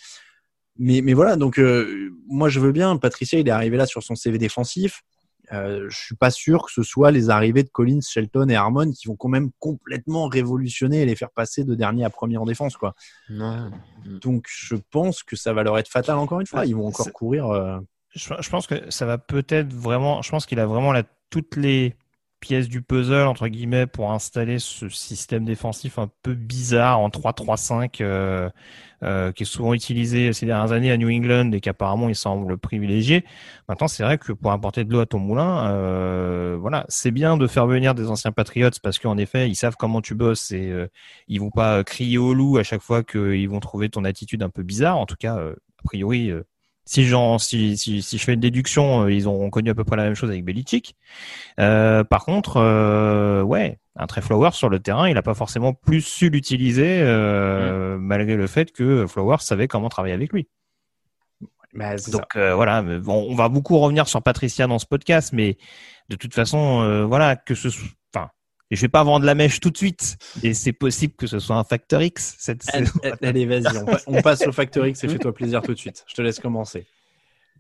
Mais, 0.77 1.01
mais 1.01 1.13
voilà, 1.13 1.35
donc 1.35 1.59
euh, 1.59 2.11
moi 2.27 2.49
je 2.49 2.59
veux 2.59 2.71
bien. 2.71 2.97
Patricia, 2.97 3.39
il 3.39 3.47
est 3.47 3.51
arrivé 3.51 3.77
là 3.77 3.85
sur 3.85 4.01
son 4.01 4.15
CV 4.15 4.37
défensif. 4.37 5.03
Euh, 5.51 5.87
je 5.89 5.97
suis 5.97 6.15
pas 6.15 6.31
sûr 6.31 6.65
que 6.65 6.71
ce 6.71 6.83
soit 6.83 7.11
les 7.11 7.29
arrivées 7.29 7.63
de 7.63 7.69
Collins, 7.69 7.99
Shelton 8.01 8.47
et 8.47 8.55
Harmon 8.55 8.91
qui 8.91 9.07
vont 9.07 9.15
quand 9.15 9.27
même 9.27 9.51
complètement 9.59 10.27
révolutionner 10.27 11.01
et 11.01 11.05
les 11.05 11.15
faire 11.15 11.31
passer 11.31 11.63
de 11.63 11.75
dernier 11.75 12.05
à 12.05 12.09
premier 12.09 12.37
en 12.37 12.45
défense, 12.45 12.77
quoi. 12.77 12.95
Donc 13.29 14.47
je 14.49 14.75
pense 14.89 15.21
que 15.21 15.35
ça 15.35 15.53
va 15.53 15.63
leur 15.63 15.77
être 15.77 15.89
fatal 15.89 16.17
encore 16.17 16.39
une 16.39 16.47
fois. 16.47 16.65
Ils 16.65 16.75
vont 16.75 16.87
encore 16.87 17.11
courir. 17.11 17.47
Euh. 17.47 17.77
Je, 18.15 18.49
pense 18.49 18.67
que 18.67 18.89
ça 18.89 19.05
va 19.05 19.17
peut-être 19.17 19.73
vraiment. 19.73 20.21
Je 20.21 20.29
pense 20.29 20.45
qu'il 20.45 20.59
a 20.59 20.65
vraiment 20.65 20.93
toutes 21.29 21.55
les 21.55 21.95
pièce 22.43 22.67
du 22.67 22.81
puzzle 22.81 23.25
entre 23.25 23.47
guillemets 23.47 23.87
pour 23.87 24.11
installer 24.11 24.59
ce 24.59 24.89
système 24.89 25.45
défensif 25.45 25.97
un 25.97 26.09
peu 26.23 26.33
bizarre 26.33 26.99
en 26.99 27.07
3-3-5 27.07 28.01
euh, 28.01 28.49
euh, 29.01 29.31
qui 29.31 29.43
est 29.43 29.45
souvent 29.45 29.73
utilisé 29.73 30.33
ces 30.33 30.45
dernières 30.45 30.73
années 30.73 30.91
à 30.91 30.97
New 30.97 31.09
England 31.09 31.53
et 31.53 31.61
qu'apparemment 31.61 32.09
il 32.09 32.15
semble 32.15 32.57
privilégié. 32.57 33.23
Maintenant, 33.69 33.87
c'est 33.87 34.03
vrai 34.03 34.17
que 34.17 34.33
pour 34.33 34.51
apporter 34.51 34.83
de 34.83 34.91
l'eau 34.91 34.99
à 34.99 35.05
ton 35.05 35.19
moulin, 35.19 35.71
euh, 35.71 36.57
voilà, 36.59 36.85
c'est 36.89 37.11
bien 37.11 37.37
de 37.37 37.47
faire 37.47 37.65
venir 37.65 37.95
des 37.95 38.09
anciens 38.09 38.33
Patriots 38.33 38.69
parce 38.81 38.99
qu'en 38.99 39.17
effet, 39.17 39.49
ils 39.49 39.55
savent 39.55 39.77
comment 39.77 40.01
tu 40.01 40.13
bosses 40.13 40.51
et 40.51 40.69
euh, 40.69 40.87
ils 41.29 41.39
vont 41.39 41.49
pas 41.49 41.83
crier 41.85 42.17
au 42.17 42.33
loup 42.33 42.57
à 42.57 42.63
chaque 42.63 42.81
fois 42.81 43.03
qu'ils 43.03 43.49
vont 43.49 43.61
trouver 43.61 43.87
ton 43.89 44.03
attitude 44.03 44.43
un 44.43 44.49
peu 44.49 44.63
bizarre. 44.63 44.97
En 44.97 45.05
tout 45.05 45.15
cas, 45.17 45.37
euh, 45.37 45.53
a 45.79 45.83
priori, 45.85 46.31
euh, 46.85 47.37
si, 47.37 47.77
si, 47.77 47.77
si, 47.77 48.01
si, 48.01 48.17
je 48.17 48.23
fais 48.23 48.33
une 48.33 48.39
déduction, 48.39 49.07
ils 49.07 49.27
ont 49.29 49.49
connu 49.49 49.69
à 49.69 49.75
peu 49.75 49.83
près 49.83 49.95
la 49.95 50.03
même 50.03 50.15
chose 50.15 50.29
avec 50.29 50.43
Belichick. 50.43 50.95
Euh, 51.59 52.03
par 52.03 52.25
contre, 52.25 52.57
euh, 52.57 53.41
ouais, 53.41 53.79
un 53.95 54.07
Trey 54.07 54.21
Flowers 54.21 54.53
sur 54.53 54.69
le 54.69 54.79
terrain, 54.79 55.07
il 55.07 55.13
n'a 55.13 55.21
pas 55.21 55.33
forcément 55.33 55.73
plus 55.73 56.01
su 56.01 56.29
l'utiliser, 56.29 56.99
euh, 57.01 57.97
mm. 57.97 58.01
malgré 58.01 58.35
le 58.35 58.47
fait 58.47 58.71
que 58.71 59.07
Flowers 59.07 59.41
savait 59.41 59.67
comment 59.67 59.89
travailler 59.89 60.13
avec 60.13 60.33
lui. 60.33 60.47
Bah, 61.73 61.95
Donc 62.11 62.35
euh, 62.35 62.53
voilà, 62.53 62.83
on 63.07 63.35
va 63.35 63.49
beaucoup 63.49 63.79
revenir 63.79 64.07
sur 64.07 64.21
Patricia 64.21 64.67
dans 64.67 64.79
ce 64.79 64.85
podcast, 64.85 65.31
mais 65.33 65.57
de 66.09 66.15
toute 66.15 66.33
façon, 66.33 66.81
euh, 66.81 67.05
voilà, 67.05 67.35
que 67.35 67.55
ce 67.55 67.69
soit, 67.69 67.87
enfin, 68.73 68.75
je 68.75 68.81
vais 68.81 68.89
pas 68.89 69.03
vendre 69.03 69.25
la 69.25 69.35
mèche 69.35 69.59
tout 69.59 69.69
de 69.69 69.77
suite, 69.77 70.17
et 70.41 70.53
c'est 70.53 70.73
possible 70.73 71.13
que 71.13 71.27
ce 71.27 71.39
soit 71.39 71.55
un 71.55 71.63
Factor 71.63 72.01
X 72.01 72.35
cette 72.39 72.63
allez, 72.73 72.87
Allez, 73.21 73.45
vas-y, 73.45 73.83
on, 74.07 74.21
passe 74.21 74.45
au 74.47 74.51
Factor 74.51 74.85
X 74.87 75.03
et 75.03 75.07
fais-toi 75.07 75.33
plaisir 75.33 75.61
tout 75.61 75.73
de 75.73 75.79
suite. 75.79 76.03
Je 76.07 76.13
te 76.15 76.21
laisse 76.21 76.39
commencer. 76.39 76.85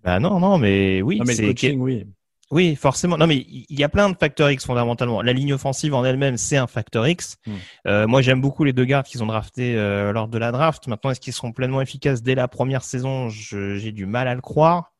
Bah 0.03 0.19
non, 0.19 0.39
non, 0.39 0.57
mais 0.57 1.01
oui, 1.01 1.21
c'est 1.25 1.75
oui. 1.75 2.05
Oui, 2.51 2.75
forcément. 2.75 3.17
Non, 3.17 3.25
mais 3.25 3.37
il 3.47 3.79
y 3.79 3.83
a 3.83 3.89
plein 3.89 4.11
de 4.11 4.15
facteurs 4.15 4.51
X 4.51 4.65
fondamentalement. 4.65 5.23
La 5.23 5.33
ligne 5.33 5.53
offensive 5.53 5.95
en 5.95 6.05
elle-même, 6.05 6.37
c'est 6.37 6.57
un 6.57 6.67
facteur 6.67 7.07
X. 7.07 7.37
Hmm. 7.47 7.51
Euh, 7.87 8.05
moi, 8.05 8.21
j'aime 8.21 8.41
beaucoup 8.41 8.63
les 8.63 8.73
deux 8.73 8.85
gardes 8.85 9.07
qu'ils 9.07 9.23
ont 9.23 9.25
draftés 9.25 9.75
euh, 9.75 10.11
lors 10.11 10.27
de 10.27 10.37
la 10.37 10.51
draft. 10.51 10.87
Maintenant, 10.87 11.09
est-ce 11.09 11.19
qu'ils 11.19 11.33
seront 11.33 11.51
pleinement 11.51 11.81
efficaces 11.81 12.21
dès 12.21 12.35
la 12.35 12.47
première 12.47 12.83
saison? 12.83 13.29
J'ai 13.29 13.91
du 13.91 14.05
mal 14.05 14.27
à 14.27 14.35
le 14.35 14.41
croire. 14.41 14.92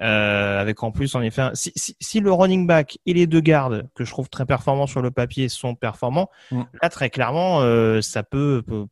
Euh, 0.00 0.60
avec 0.60 0.82
en 0.82 0.90
plus, 0.90 1.14
en 1.14 1.22
effet, 1.22 1.50
si, 1.54 1.72
si, 1.76 1.96
si, 2.00 2.20
le 2.20 2.32
running 2.32 2.66
back 2.66 2.98
et 3.06 3.14
les 3.14 3.26
deux 3.26 3.40
gardes 3.40 3.88
que 3.94 4.04
je 4.04 4.10
trouve 4.10 4.28
très 4.28 4.44
performants 4.44 4.88
sur 4.88 5.02
le 5.02 5.12
papier 5.12 5.48
sont 5.48 5.76
performants, 5.76 6.30
hmm. 6.50 6.62
là 6.82 6.88
très 6.88 7.10
clairement, 7.10 7.60
euh, 7.60 8.00
ça 8.00 8.24
peut, 8.24 8.62
peut 8.66 8.86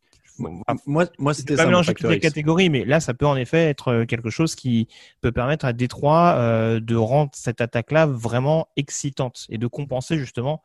moi, 0.85 1.05
moi 1.19 1.33
c'était 1.33 1.55
pas 1.55 1.65
mélanger 1.65 1.93
toutes 1.93 2.09
les 2.09 2.19
catégories, 2.19 2.69
mais 2.69 2.85
là, 2.85 2.99
ça 2.99 3.13
peut 3.13 3.27
en 3.27 3.35
effet 3.35 3.69
être 3.69 3.89
euh, 3.89 4.05
quelque 4.05 4.29
chose 4.29 4.55
qui 4.55 4.87
peut 5.21 5.31
permettre 5.31 5.65
à 5.65 5.73
Détroit 5.73 6.35
euh, 6.37 6.79
de 6.79 6.95
rendre 6.95 7.31
cette 7.33 7.61
attaque-là 7.61 8.05
vraiment 8.05 8.67
excitante 8.75 9.45
et 9.49 9.57
de 9.57 9.67
compenser 9.67 10.17
justement 10.17 10.63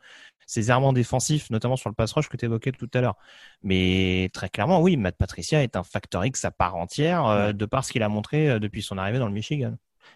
ces 0.48 0.70
errements 0.70 0.94
défensifs, 0.94 1.50
notamment 1.50 1.76
sur 1.76 1.90
le 1.90 1.94
pass 1.94 2.12
rush 2.12 2.28
que 2.28 2.36
tu 2.38 2.46
évoquais 2.46 2.72
tout 2.72 2.88
à 2.94 3.02
l'heure. 3.02 3.16
Mais 3.62 4.30
très 4.32 4.48
clairement, 4.48 4.80
oui, 4.80 4.96
Matt 4.96 5.16
Patricia 5.16 5.62
est 5.62 5.76
un 5.76 5.82
facteur 5.82 6.24
X 6.24 6.44
à 6.46 6.50
part 6.50 6.76
entière 6.76 7.26
euh, 7.26 7.52
de 7.52 7.66
par 7.66 7.84
ce 7.84 7.92
qu'il 7.92 8.02
a 8.02 8.08
montré 8.08 8.48
euh, 8.48 8.58
depuis 8.58 8.82
son 8.82 8.96
arrivée 8.96 9.18
dans 9.18 9.26
le 9.26 9.34
Michigan. 9.34 9.74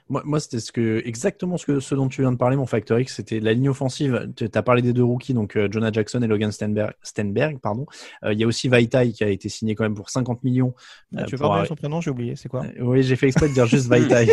Moi, 0.09 0.41
c'était 0.41 0.61
ce 0.61 0.73
que, 0.73 1.01
exactement 1.07 1.57
ce, 1.57 1.65
que, 1.65 1.81
ce 1.81 1.95
dont 1.95 2.09
tu 2.09 2.21
viens 2.21 2.33
de 2.33 2.37
parler, 2.37 2.57
mon 2.57 2.67
Factor 2.67 2.99
X. 2.99 3.17
C'était 3.17 3.41
la 3.41 3.55
ligne 3.55 3.71
offensive. 3.71 4.31
Tu 4.37 4.49
as 4.53 4.63
parlé 4.63 4.83
des 4.83 4.93
deux 4.93 5.05
rookies, 5.05 5.33
donc 5.33 5.57
euh, 5.57 5.69
Jonah 5.71 5.91
Jackson 5.91 6.21
et 6.23 6.27
Logan 6.27 6.53
Stenberg. 6.53 6.93
Stenberg 7.03 7.59
pardon. 7.61 7.87
Euh, 8.25 8.33
il 8.33 8.41
y 8.41 8.45
a 8.45 8.47
aussi 8.47 8.69
Vaitai 8.69 9.13
qui 9.13 9.25
a 9.25 9.29
été 9.29 9.49
signé 9.49 9.75
quand 9.75 9.85
même 9.85 9.95
pour 9.95 10.11
50 10.11 10.45
millions. 10.45 10.75
Ah, 11.17 11.25
tu 11.25 11.37
veux 11.37 11.41
parler 11.41 11.67
son 11.67 11.77
prénom 11.77 12.01
J'ai 12.01 12.11
oublié. 12.11 12.37
C'est 12.37 12.49
quoi? 12.49 12.65
Euh, 12.65 12.83
Oui, 12.83 13.03
j'ai 13.03 13.17
fait 13.17 13.29
exprès 13.29 13.49
de 13.49 13.55
dire 13.55 13.67
juste 13.67 13.89
Vaitai. 13.89 14.27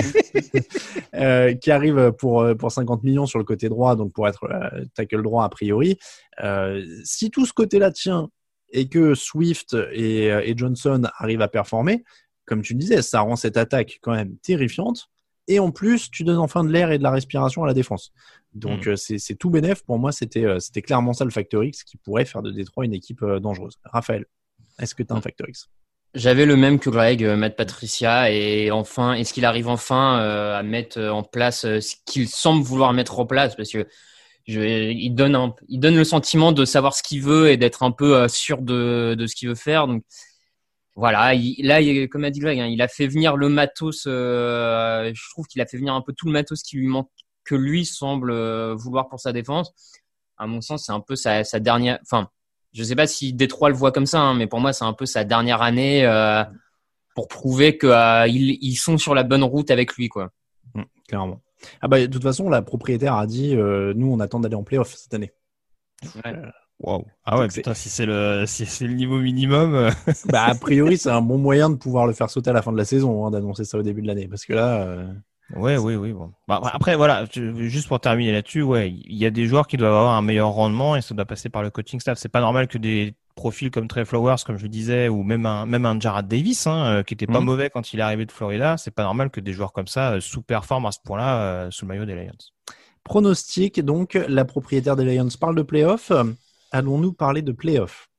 qui 1.61 1.71
arrive 1.71 2.11
pour, 2.13 2.45
pour 2.57 2.71
50 2.71 3.03
millions 3.03 3.25
sur 3.25 3.39
le 3.39 3.45
côté 3.45 3.69
droit, 3.69 3.95
donc 3.95 4.11
pour 4.11 4.27
être 4.27 4.49
tackle 4.95 5.21
droit 5.21 5.45
a 5.45 5.49
priori. 5.49 5.97
si 7.03 7.31
tout 7.31 7.45
ce 7.45 7.53
côté-là 7.53 7.91
tient 7.91 8.29
et 8.71 8.87
que 8.87 9.15
Swift 9.15 9.75
et, 9.93 10.25
et 10.25 10.53
Johnson 10.57 11.03
arrivent 11.17 11.41
à 11.41 11.47
performer, 11.47 12.03
comme 12.45 12.61
tu 12.61 12.75
disais, 12.75 13.01
ça 13.01 13.21
rend 13.21 13.35
cette 13.35 13.57
attaque 13.57 13.99
quand 14.01 14.11
même 14.11 14.35
terrifiante 14.37 15.09
et 15.49 15.59
en 15.59 15.71
plus 15.71 16.09
tu 16.09 16.23
donnes 16.23 16.37
enfin 16.37 16.63
de 16.63 16.71
l'air 16.71 16.91
et 16.91 16.97
de 16.97 17.03
la 17.03 17.11
respiration 17.11 17.63
à 17.63 17.67
la 17.67 17.73
défense. 17.73 18.13
Donc 18.53 18.85
hmm. 18.85 18.91
euh, 18.91 18.95
c'est 18.95 19.35
tout 19.35 19.49
bénef. 19.49 19.83
Pour 19.83 19.99
moi, 19.99 20.11
c'était 20.11 20.45
euh, 20.45 20.59
c'était 20.59 20.81
clairement 20.81 21.11
ça 21.13 21.25
le 21.25 21.31
Factor 21.31 21.63
X 21.63 21.83
qui 21.83 21.97
pourrait 21.97 22.25
faire 22.25 22.41
de 22.41 22.51
Détroit 22.51 22.85
une 22.85 22.93
équipe 22.93 23.21
euh, 23.23 23.39
dangereuse. 23.39 23.77
Raphaël, 23.83 24.25
est-ce 24.79 24.95
que 24.95 25.03
tu 25.03 25.11
as 25.11 25.15
un 25.15 25.19
hmm. 25.19 25.23
Factor 25.23 25.49
X? 25.49 25.67
J'avais 26.15 26.45
le 26.45 26.55
même 26.55 26.79
que 26.79 26.89
Greg, 26.89 27.23
Matt 27.23 27.55
Patricia, 27.55 28.31
et 28.31 28.71
enfin, 28.71 29.13
est-ce 29.13 29.31
qu'il 29.31 29.45
arrive 29.45 29.67
enfin 29.67 30.17
à 30.17 30.63
mettre 30.63 30.99
en 30.99 31.21
place 31.21 31.61
ce 31.61 31.95
qu'il 32.07 32.27
semble 32.27 32.63
vouloir 32.63 32.93
mettre 32.93 33.19
en 33.19 33.27
place? 33.27 33.55
Parce 33.55 33.71
que 33.71 33.87
je, 34.47 34.59
il 34.59 35.11
donne 35.11 35.35
un, 35.35 35.53
il 35.67 35.79
donne 35.79 35.95
le 35.95 36.03
sentiment 36.03 36.51
de 36.51 36.65
savoir 36.65 36.95
ce 36.95 37.03
qu'il 37.03 37.21
veut 37.21 37.51
et 37.51 37.57
d'être 37.57 37.83
un 37.83 37.91
peu 37.91 38.27
sûr 38.27 38.63
de, 38.63 39.13
de 39.13 39.27
ce 39.27 39.35
qu'il 39.35 39.49
veut 39.49 39.53
faire. 39.53 39.85
Donc 39.85 40.03
voilà, 40.99 41.33
là, 41.59 42.07
comme 42.07 42.25
a 42.25 42.29
dit 42.29 42.41
Greg, 42.41 42.59
hein, 42.59 42.65
il 42.65 42.81
a 42.81 42.89
fait 42.89 43.07
venir 43.07 43.37
le 43.37 43.47
matos. 43.47 44.03
Euh, 44.05 45.09
je 45.13 45.29
trouve 45.29 45.47
qu'il 45.47 45.61
a 45.61 45.65
fait 45.65 45.77
venir 45.77 45.93
un 45.93 46.01
peu 46.01 46.11
tout 46.11 46.25
le 46.25 46.33
matos 46.33 46.61
qui 46.61 46.75
lui 46.75 46.87
manque, 46.87 47.09
que 47.45 47.55
lui 47.55 47.85
semble 47.85 48.31
euh, 48.31 48.75
vouloir 48.75 49.07
pour 49.07 49.21
sa 49.21 49.31
défense. 49.31 49.73
À 50.37 50.45
mon 50.45 50.59
sens, 50.59 50.85
c'est 50.85 50.91
un 50.91 50.99
peu 50.99 51.15
sa, 51.15 51.43
dernière. 51.61 51.99
Enfin, 52.01 52.29
je 52.73 52.83
sais 52.83 52.97
pas 52.97 53.07
si 53.07 53.31
Détroit 53.31 53.69
le 53.69 53.75
voit 53.75 53.93
comme 53.93 54.05
ça, 54.05 54.19
hein, 54.19 54.33
mais 54.33 54.45
pour 54.45 54.59
moi, 54.59 54.73
c'est 54.73 54.83
un 54.83 54.91
peu 54.91 55.05
sa 55.05 55.23
dernière 55.23 55.61
année 55.61 56.05
euh, 56.05 56.43
pour 57.15 57.29
prouver 57.29 57.77
qu'ils 57.77 58.57
ils 58.61 58.75
sont 58.75 58.97
sur 58.97 59.15
la 59.15 59.23
bonne 59.23 59.43
route 59.43 59.71
avec 59.71 59.93
lui, 59.93 60.09
quoi. 60.09 60.31
Mmh, 60.73 60.83
clairement. 61.07 61.41
Ah 61.79 61.87
bah, 61.87 62.01
de 62.01 62.07
toute 62.07 62.23
façon, 62.23 62.49
la 62.49 62.61
propriétaire 62.61 63.15
a 63.15 63.25
dit, 63.25 63.55
nous, 63.55 64.11
on 64.11 64.19
attend 64.19 64.41
d'aller 64.41 64.55
en 64.55 64.63
playoff 64.63 64.93
cette 64.95 65.13
année. 65.13 65.31
Wow. 66.81 67.05
Ah 67.25 67.37
ouais, 67.37 67.47
putain, 67.49 67.73
si 67.73 67.89
c'est 67.89 68.05
le, 68.05 68.45
si 68.47 68.65
c'est 68.65 68.87
le 68.87 68.93
niveau 68.93 69.19
minimum. 69.19 69.75
Euh. 69.75 69.91
bah, 70.25 70.45
a 70.45 70.55
priori, 70.55 70.97
c'est 70.97 71.09
un 71.09 71.21
bon 71.21 71.37
moyen 71.37 71.69
de 71.69 71.75
pouvoir 71.75 72.07
le 72.07 72.13
faire 72.13 72.29
sauter 72.29 72.51
à 72.51 72.53
la 72.53 72.61
fin 72.61 72.71
de 72.71 72.77
la 72.77 72.85
saison, 72.85 73.25
hein, 73.25 73.31
d'annoncer 73.31 73.65
ça 73.65 73.77
au 73.77 73.81
début 73.81 74.01
de 74.01 74.07
l'année. 74.07 74.27
Parce 74.27 74.45
que 74.45 74.53
là. 74.53 74.81
Euh... 74.83 75.07
Ouais, 75.55 75.77
oui, 75.77 75.95
oui. 75.95 76.13
Bon. 76.13 76.31
Bah, 76.47 76.61
après, 76.71 76.95
voilà, 76.95 77.25
juste 77.33 77.87
pour 77.87 77.99
terminer 77.99 78.31
là-dessus, 78.31 78.61
ouais, 78.61 78.91
il 78.91 79.15
y 79.15 79.25
a 79.25 79.31
des 79.31 79.47
joueurs 79.47 79.67
qui 79.67 79.77
doivent 79.77 79.95
avoir 79.95 80.13
un 80.13 80.21
meilleur 80.21 80.49
rendement 80.49 80.95
et 80.95 81.01
ça 81.01 81.15
doit 81.15 81.25
passer 81.25 81.49
par 81.49 81.63
le 81.63 81.69
coaching 81.69 81.99
staff. 81.99 82.17
C'est 82.17 82.29
pas 82.29 82.39
normal 82.39 82.67
que 82.67 82.77
des 82.77 83.15
profils 83.35 83.71
comme 83.71 83.87
Trey 83.87 84.05
Flowers, 84.05 84.37
comme 84.45 84.57
je 84.57 84.67
disais, 84.67 85.09
ou 85.09 85.23
même 85.23 85.45
un, 85.45 85.65
même 85.65 85.85
un 85.85 85.99
Jared 85.99 86.27
Davis, 86.27 86.67
hein, 86.67 86.85
euh, 86.85 87.03
qui 87.03 87.15
était 87.15 87.25
pas 87.25 87.39
mhm. 87.39 87.45
mauvais 87.45 87.69
quand 87.69 87.93
il 87.93 87.99
est 87.99 88.03
arrivé 88.03 88.25
de 88.25 88.31
Florida. 88.31 88.77
C'est 88.77 88.91
pas 88.91 89.03
normal 89.03 89.31
que 89.31 89.41
des 89.41 89.51
joueurs 89.51 89.73
comme 89.73 89.87
ça 89.87 90.13
euh, 90.13 90.19
sous-performent 90.21 90.85
à 90.85 90.91
ce 90.91 90.99
point-là 91.03 91.71
sous 91.71 91.85
le 91.85 91.89
maillot 91.89 92.05
des 92.05 92.15
Lions. 92.15 92.31
Pronostic, 93.03 93.83
donc, 93.83 94.13
la 94.27 94.45
propriétaire 94.45 94.95
des 94.95 95.03
Lions 95.03 95.29
parle 95.39 95.55
de 95.55 95.63
playoffs 95.63 96.11
allons-nous 96.71 97.13
parler 97.13 97.41
de 97.41 97.51
playoffs 97.51 98.09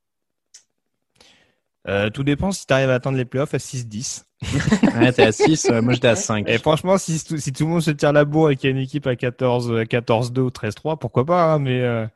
euh, 1.88 2.10
tout 2.10 2.24
dépend 2.24 2.52
si 2.52 2.66
tu 2.66 2.74
arrives 2.74 2.90
à 2.90 2.94
atteindre 2.94 3.16
les 3.16 3.24
playoffs 3.24 3.54
à 3.54 3.56
6-10. 3.56 4.24
ouais, 5.00 5.12
t'es 5.12 5.22
à 5.22 5.32
6, 5.32 5.70
moi 5.82 5.94
j'étais 5.94 6.08
à 6.08 6.16
5. 6.16 6.46
Et 6.48 6.58
franchement, 6.58 6.98
si, 6.98 7.18
si, 7.18 7.52
tout 7.52 7.64
le 7.64 7.70
monde 7.70 7.80
se 7.80 7.90
tire 7.90 8.12
la 8.12 8.24
bourre 8.24 8.50
et 8.50 8.56
qu'il 8.56 8.68
y 8.68 8.72
a 8.72 8.76
une 8.76 8.82
équipe 8.82 9.06
à 9.06 9.16
14, 9.16 9.72
14-2 9.84 10.40
ou 10.40 10.48
13-3, 10.48 10.98
pourquoi 10.98 11.24
pas, 11.24 11.54
hein, 11.54 11.58
mais 11.58 11.80
euh, 11.80 12.06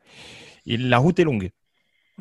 la 0.67 0.97
route 0.97 1.19
est 1.19 1.23
longue. 1.23 1.49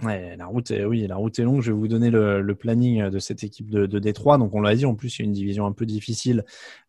Ouais, 0.03 0.37
la 0.37 0.47
route, 0.47 0.73
est, 0.73 0.85
oui, 0.85 1.07
la 1.07 1.15
route 1.15 1.39
est 1.39 1.45
longue. 1.45 1.63
Je 1.63 1.71
vais 1.71 1.79
vous 1.79 1.87
donner 1.87 2.11
le, 2.11 2.55
planning 2.55 3.11
de 3.11 3.19
cette 3.21 3.45
équipe 3.45 3.71
de, 3.71 3.87
de 3.87 3.99
Détroit. 4.01 4.39
Donc, 4.39 4.53
on 4.53 4.61
l'a 4.61 4.75
dit, 4.75 4.87
en 4.87 4.97
plus, 4.97 5.19
il 5.19 5.23
y 5.23 5.25
a 5.25 5.27
une 5.27 5.33
division 5.33 5.67
un 5.67 5.73
peu 5.73 5.87
difficile 5.87 6.45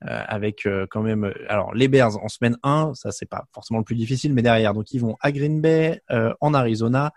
euh, 0.07 0.23
avec 0.27 0.65
euh, 0.65 0.87
quand 0.89 1.03
même. 1.03 1.31
Alors, 1.47 1.73
les 1.75 1.87
Bears 1.87 2.17
en 2.23 2.29
semaine 2.29 2.57
1, 2.63 2.93
ça 2.95 3.11
c'est 3.11 3.27
pas 3.27 3.45
forcément 3.53 3.77
le 3.79 3.85
plus 3.85 3.95
difficile, 3.95 4.33
mais 4.33 4.41
derrière, 4.41 4.73
donc 4.73 4.91
ils 4.91 4.99
vont 4.99 5.17
à 5.21 5.31
Green 5.31 5.61
Bay, 5.61 6.01
euh, 6.09 6.33
en 6.41 6.55
Arizona, 6.55 7.13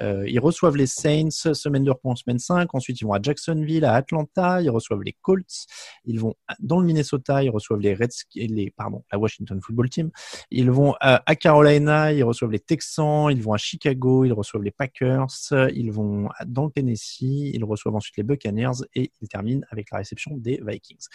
euh, 0.00 0.24
ils 0.28 0.40
reçoivent 0.40 0.76
les 0.76 0.86
Saints 0.86 1.30
semaine 1.30 1.84
de 1.84 1.90
repos 1.90 2.14
semaine 2.16 2.38
5. 2.38 2.74
Ensuite, 2.74 3.00
ils 3.00 3.04
vont 3.04 3.12
à 3.12 3.20
Jacksonville, 3.20 3.84
à 3.84 3.94
Atlanta. 3.94 4.62
Ils 4.62 4.70
reçoivent 4.70 5.02
les 5.02 5.16
Colts. 5.22 5.66
Ils 6.04 6.20
vont 6.20 6.34
dans 6.60 6.80
le 6.80 6.86
Minnesota. 6.86 7.42
Ils 7.42 7.50
reçoivent 7.50 7.80
les 7.80 7.94
Redskins, 7.94 8.54
les 8.54 8.70
pardon, 8.70 9.04
la 9.12 9.18
Washington 9.18 9.60
Football 9.60 9.90
Team. 9.90 10.10
Ils 10.50 10.70
vont 10.70 10.94
à, 11.00 11.36
Carolina. 11.36 12.12
Ils 12.12 12.24
reçoivent 12.24 12.52
les 12.52 12.60
Texans. 12.60 13.30
Ils 13.30 13.42
vont 13.42 13.52
à 13.52 13.58
Chicago. 13.58 14.24
Ils 14.24 14.32
reçoivent 14.32 14.62
les 14.62 14.70
Packers. 14.70 15.26
Ils 15.74 15.92
vont 15.92 16.28
dans 16.46 16.66
le 16.66 16.70
Tennessee. 16.70 17.50
Ils 17.54 17.64
reçoivent 17.64 17.96
ensuite 17.96 18.16
les 18.16 18.22
Buccaneers 18.22 18.82
et 18.94 19.10
ils 19.20 19.28
terminent 19.28 19.66
avec 19.70 19.90
la 19.90 19.98
réception 19.98 20.36
des 20.36 20.60
Vikings. 20.64 21.06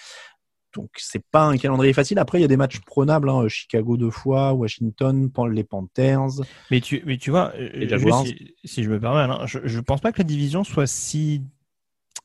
Donc 0.74 0.90
c'est 0.98 1.24
pas 1.32 1.46
un 1.46 1.58
calendrier 1.58 1.94
facile. 1.94 2.20
Après, 2.20 2.40
il 2.40 2.42
y 2.42 2.46
a 2.46 2.48
des 2.48 2.58
matchs 2.58 2.80
prenables. 2.80 3.30
Hein. 3.30 3.48
Chicago 3.48 3.98
deux 3.98 4.12
fois, 4.12 4.54
Washington, 4.54 5.30
les 5.50 5.64
Panthers. 5.64 6.42
Mais 6.70 6.82
tu, 6.82 7.04
mais 7.06 7.18
tu 7.18 7.32
vois, 7.32 7.54
euh, 7.58 7.88
si, 8.64 8.84
je 8.84 8.90
me 8.90 9.00
permets, 9.00 9.34
hein, 9.34 9.46
je, 9.46 9.60
je 9.64 9.80
pense 9.80 10.02
pas 10.02 10.12
que 10.12 10.20
la 10.20 10.24
division 10.24 10.64
soit 10.64 10.88
si 10.88 11.44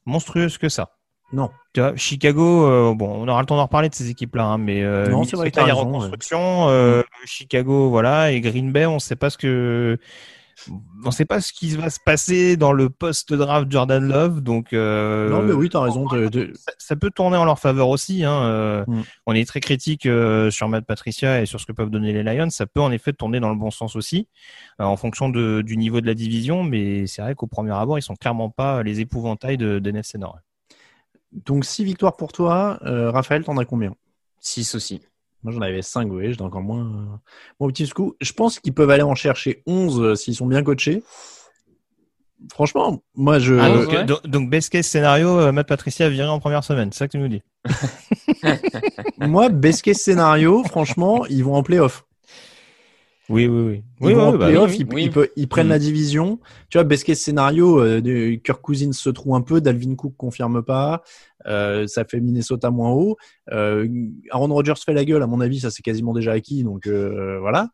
monstrueuse 0.04 0.58
que 0.58 0.68
ça. 0.68 0.96
Non. 1.32 1.50
Tu 1.72 1.80
vois, 1.80 1.96
Chicago, 1.96 2.66
euh, 2.66 2.94
bon, 2.94 3.08
on 3.08 3.28
aura 3.28 3.40
le 3.40 3.46
temps 3.46 3.56
d'en 3.56 3.64
reparler 3.64 3.88
de 3.88 3.94
ces 3.94 4.10
équipes-là, 4.10 4.44
hein, 4.44 4.58
mais 4.58 4.82
euh, 4.82 5.08
non, 5.08 5.24
c'est 5.24 5.36
vrai. 5.36 5.50
A 5.56 5.74
reconstruction. 5.74 6.68
Euh, 6.68 7.02
Chicago, 7.24 7.90
voilà, 7.90 8.30
et 8.30 8.40
Green 8.40 8.70
Bay, 8.72 8.86
on 8.86 8.94
ne 8.94 9.00
sait 9.00 9.16
pas 9.16 9.30
ce 9.30 9.38
que 9.38 9.98
on 10.70 11.06
ne 11.06 11.10
sait 11.10 11.24
pas 11.24 11.40
ce 11.40 11.52
qui 11.52 11.76
va 11.76 11.90
se 11.90 12.00
passer 12.00 12.56
dans 12.56 12.72
le 12.72 12.90
post-draft 12.90 13.70
Jordan 13.70 14.06
Love, 14.06 14.40
donc. 14.40 14.72
Euh, 14.72 15.28
non, 15.30 15.42
mais 15.42 15.52
oui, 15.52 15.68
tu 15.68 15.76
as 15.76 15.80
raison. 15.80 16.06
Ça, 16.78 16.96
peut 16.96 17.10
tourner 17.10 17.36
en 17.36 17.44
leur 17.44 17.58
faveur 17.58 17.88
aussi. 17.88 18.24
Hein, 18.24 18.42
euh, 18.42 18.84
mm. 18.86 19.02
On 19.26 19.34
est 19.34 19.46
très 19.46 19.60
critique 19.60 20.06
euh, 20.06 20.50
sur 20.50 20.68
Matt 20.68 20.84
Patricia 20.84 21.40
et 21.40 21.46
sur 21.46 21.60
ce 21.60 21.66
que 21.66 21.72
peuvent 21.72 21.90
donner 21.90 22.12
les 22.12 22.22
Lions. 22.22 22.50
Ça 22.50 22.66
peut 22.66 22.80
en 22.80 22.90
effet 22.90 23.12
tourner 23.12 23.40
dans 23.40 23.50
le 23.50 23.56
bon 23.56 23.70
sens 23.70 23.96
aussi, 23.96 24.28
en 24.78 24.96
fonction 24.96 25.28
de, 25.28 25.62
du 25.62 25.76
niveau 25.76 26.00
de 26.00 26.06
la 26.06 26.14
division. 26.14 26.64
Mais 26.64 27.06
c'est 27.06 27.22
vrai 27.22 27.34
qu'au 27.34 27.46
premier 27.46 27.72
abord, 27.72 27.98
ils 27.98 28.02
sont 28.02 28.16
clairement 28.16 28.50
pas 28.50 28.82
les 28.82 29.00
épouvantails 29.00 29.58
de, 29.58 29.78
de 29.78 29.90
NFC 29.90 30.18
Nord. 30.18 30.38
Donc, 31.32 31.64
six 31.64 31.84
victoires 31.84 32.16
pour 32.16 32.32
toi. 32.32 32.78
Raphaël, 32.82 33.44
t'en 33.44 33.56
as 33.58 33.64
combien? 33.64 33.94
6 34.40 34.74
aussi. 34.76 35.00
Moi, 35.42 35.52
j'en 35.52 35.60
avais 35.60 35.82
5, 35.82 36.08
oui, 36.10 36.32
j'ai 36.32 36.42
encore 36.42 36.62
moins. 36.62 37.20
Mon 37.60 37.68
petit 37.68 37.88
coup, 37.90 38.14
je 38.20 38.32
pense 38.32 38.58
qu'ils 38.58 38.74
peuvent 38.74 38.90
aller 38.90 39.02
en 39.02 39.14
chercher 39.14 39.62
11 39.66 40.00
euh, 40.00 40.14
s'ils 40.14 40.34
sont 40.34 40.46
bien 40.46 40.62
coachés. 40.62 41.02
Franchement, 42.52 43.02
moi, 43.14 43.38
je. 43.38 43.54
Ah, 43.54 44.04
donc, 44.24 44.50
best 44.50 44.70
case 44.70 44.86
scénario, 44.86 45.38
euh, 45.38 45.52
Matt 45.52 45.68
Patricia 45.68 46.08
viré 46.08 46.28
en 46.28 46.38
première 46.38 46.64
semaine, 46.64 46.92
c'est 46.92 46.98
ça 46.98 47.06
que 47.06 47.12
tu 47.12 47.18
nous 47.18 47.28
dis 47.28 47.42
Moi, 49.18 49.48
best 49.48 49.82
case 49.82 49.98
scénario, 49.98 50.62
franchement, 50.64 51.26
ils 51.26 51.44
vont 51.44 51.54
en 51.54 51.62
playoff. 51.62 52.05
Oui, 53.28 53.48
oui, 53.48 53.82
oui. 54.00 54.08
Ils 54.08 54.14
vont 54.14 54.28
en 54.28 54.32
bah 54.32 54.46
playoff, 54.46 54.72
ils, 54.78 55.48
prennent 55.48 55.68
la 55.68 55.78
mm. 55.78 55.80
division. 55.80 56.38
Tu 56.68 56.78
vois, 56.78 56.84
best 56.84 57.04
case 57.04 57.18
scénario, 57.18 57.80
euh, 57.80 58.36
Kirk 58.36 58.60
Cousins 58.62 58.92
se 58.92 59.10
trouve 59.10 59.34
un 59.34 59.40
peu, 59.40 59.60
Dalvin 59.60 59.96
Cook 59.96 60.14
confirme 60.16 60.62
pas, 60.62 61.02
euh, 61.46 61.86
ça 61.88 62.04
fait 62.04 62.20
Minnesota 62.20 62.70
moins 62.70 62.90
haut. 62.90 63.16
Euh, 63.50 63.88
Aaron 64.30 64.48
Rodgers 64.48 64.74
fait 64.84 64.92
la 64.92 65.04
gueule, 65.04 65.22
à 65.22 65.26
mon 65.26 65.40
avis, 65.40 65.60
ça 65.60 65.70
c'est 65.70 65.82
quasiment 65.82 66.12
déjà 66.12 66.32
acquis, 66.32 66.62
donc 66.62 66.86
euh, 66.86 67.38
voilà. 67.40 67.68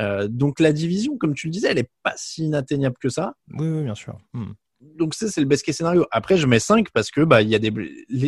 Euh, 0.00 0.28
donc 0.28 0.60
la 0.60 0.72
division, 0.72 1.16
comme 1.16 1.34
tu 1.34 1.46
le 1.46 1.52
disais, 1.52 1.68
elle 1.70 1.78
est 1.78 1.90
pas 2.02 2.14
si 2.16 2.44
inatteignable 2.44 2.96
que 3.00 3.08
ça. 3.08 3.34
Oui, 3.52 3.66
oui, 3.66 3.84
bien 3.84 3.94
sûr. 3.94 4.18
Hmm. 4.34 4.52
Donc 4.80 5.14
ça, 5.14 5.28
c'est 5.28 5.40
le 5.40 5.46
best 5.46 5.64
case 5.64 5.76
scénario. 5.76 6.06
Après, 6.10 6.36
je 6.36 6.46
mets 6.46 6.60
5 6.60 6.90
parce 6.92 7.10
que 7.10 7.22
bah, 7.22 7.40
il 7.40 7.48
y 7.48 7.54
a 7.54 7.58
des 7.58 7.72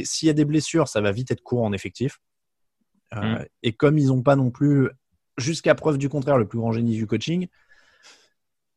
s'il 0.04 0.26
y 0.26 0.30
a 0.30 0.34
des 0.34 0.44
blessures, 0.46 0.88
ça 0.88 1.00
va 1.00 1.12
vite 1.12 1.30
être 1.30 1.42
court 1.42 1.62
en 1.62 1.72
effectif. 1.72 2.18
Hmm. 3.12 3.38
Et 3.62 3.72
comme 3.72 3.98
ils 3.98 4.06
n'ont 4.06 4.22
pas 4.22 4.36
non 4.36 4.50
plus 4.50 4.88
jusqu'à 5.38 5.74
preuve 5.74 5.98
du 5.98 6.08
contraire, 6.08 6.38
le 6.38 6.46
plus 6.46 6.58
grand 6.58 6.72
génie 6.72 6.94
du 6.94 7.06
coaching, 7.06 7.48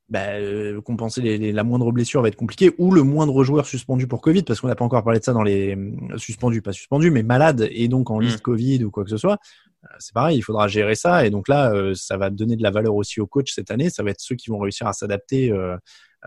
bah, 0.09 0.33
euh, 0.33 0.81
compenser 0.81 1.21
les, 1.21 1.51
la 1.51 1.63
moindre 1.63 1.91
blessure 1.91 2.21
va 2.21 2.27
être 2.27 2.35
compliqué 2.35 2.71
ou 2.77 2.91
le 2.91 3.03
moindre 3.03 3.43
joueur 3.43 3.65
suspendu 3.65 4.05
pour 4.05 4.21
Covid 4.21 4.43
parce 4.43 4.61
qu'on 4.61 4.67
n'a 4.67 4.75
pas 4.75 4.85
encore 4.85 5.03
parlé 5.03 5.19
de 5.19 5.23
ça 5.23 5.33
dans 5.33 5.43
les 5.43 5.75
euh, 5.75 6.17
suspendus, 6.17 6.61
pas 6.61 6.73
suspendus, 6.73 7.09
mais 7.09 7.23
malades 7.23 7.67
et 7.71 7.87
donc 7.87 8.11
en 8.11 8.19
liste 8.19 8.39
mm. 8.39 8.41
Covid 8.41 8.83
ou 8.83 8.91
quoi 8.91 9.05
que 9.05 9.09
ce 9.09 9.17
soit. 9.17 9.39
Euh, 9.85 9.87
c'est 9.99 10.13
pareil, 10.13 10.37
il 10.37 10.41
faudra 10.41 10.67
gérer 10.67 10.95
ça 10.95 11.25
et 11.25 11.29
donc 11.29 11.47
là, 11.47 11.73
ça 11.95 12.17
va 12.17 12.29
donner 12.29 12.55
de 12.57 12.63
la 12.63 12.69
valeur 12.69 12.93
aussi 12.95 13.21
aux 13.21 13.27
coachs 13.27 13.49
cette 13.49 13.71
année. 13.71 13.89
Ça 13.89 14.03
va 14.03 14.11
être 14.11 14.19
ceux 14.19 14.35
qui 14.35 14.49
vont 14.49 14.59
réussir 14.59 14.87
à 14.87 14.93
s'adapter 14.93 15.51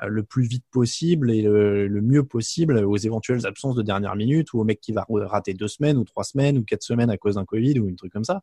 le 0.05 0.23
plus 0.25 0.43
vite 0.43 0.65
possible 0.71 1.31
et 1.31 1.43
le, 1.43 1.87
le, 1.87 2.01
mieux 2.03 2.25
possible 2.25 2.79
aux 2.79 2.97
éventuelles 2.97 3.47
absences 3.47 3.77
de 3.77 3.83
dernière 3.83 4.17
minute 4.17 4.53
ou 4.53 4.61
au 4.61 4.65
mec 4.65 4.81
qui 4.81 4.93
va 4.93 5.07
rater 5.09 5.55
deux 5.55 5.69
semaines 5.69 5.97
ou 5.97 6.05
trois 6.05 6.25
semaines 6.25 6.59
ou 6.59 6.65
quatre 6.65 6.83
semaines 6.83 7.09
à 7.09 7.17
cause 7.17 7.37
d'un 7.37 7.45
Covid 7.45 7.79
ou 7.79 7.89
un 7.89 7.95
truc 7.95 8.13
comme 8.13 8.25
ça. 8.25 8.43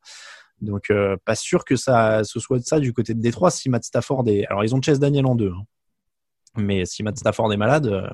Donc, 0.63 0.89
euh, 0.89 1.17
pas 1.25 1.35
sûr 1.35 1.65
que 1.65 1.75
ça 1.75 2.23
ce 2.23 2.39
soit 2.39 2.59
de 2.59 2.63
ça 2.63 2.79
du 2.79 2.93
côté 2.93 3.13
de 3.13 3.21
Détroit 3.21 3.51
si 3.51 3.69
Matt 3.69 3.83
Stafford 3.83 4.23
est. 4.27 4.45
Alors, 4.47 4.63
ils 4.63 4.73
ont 4.73 4.81
Chase 4.81 4.99
Daniel 4.99 5.25
en 5.25 5.35
deux. 5.35 5.51
Hein. 5.51 5.65
Mais 6.55 6.85
si 6.85 7.03
Matt 7.03 7.17
Stafford 7.17 7.51
est 7.51 7.57
malade, 7.57 7.87
euh, 7.87 8.09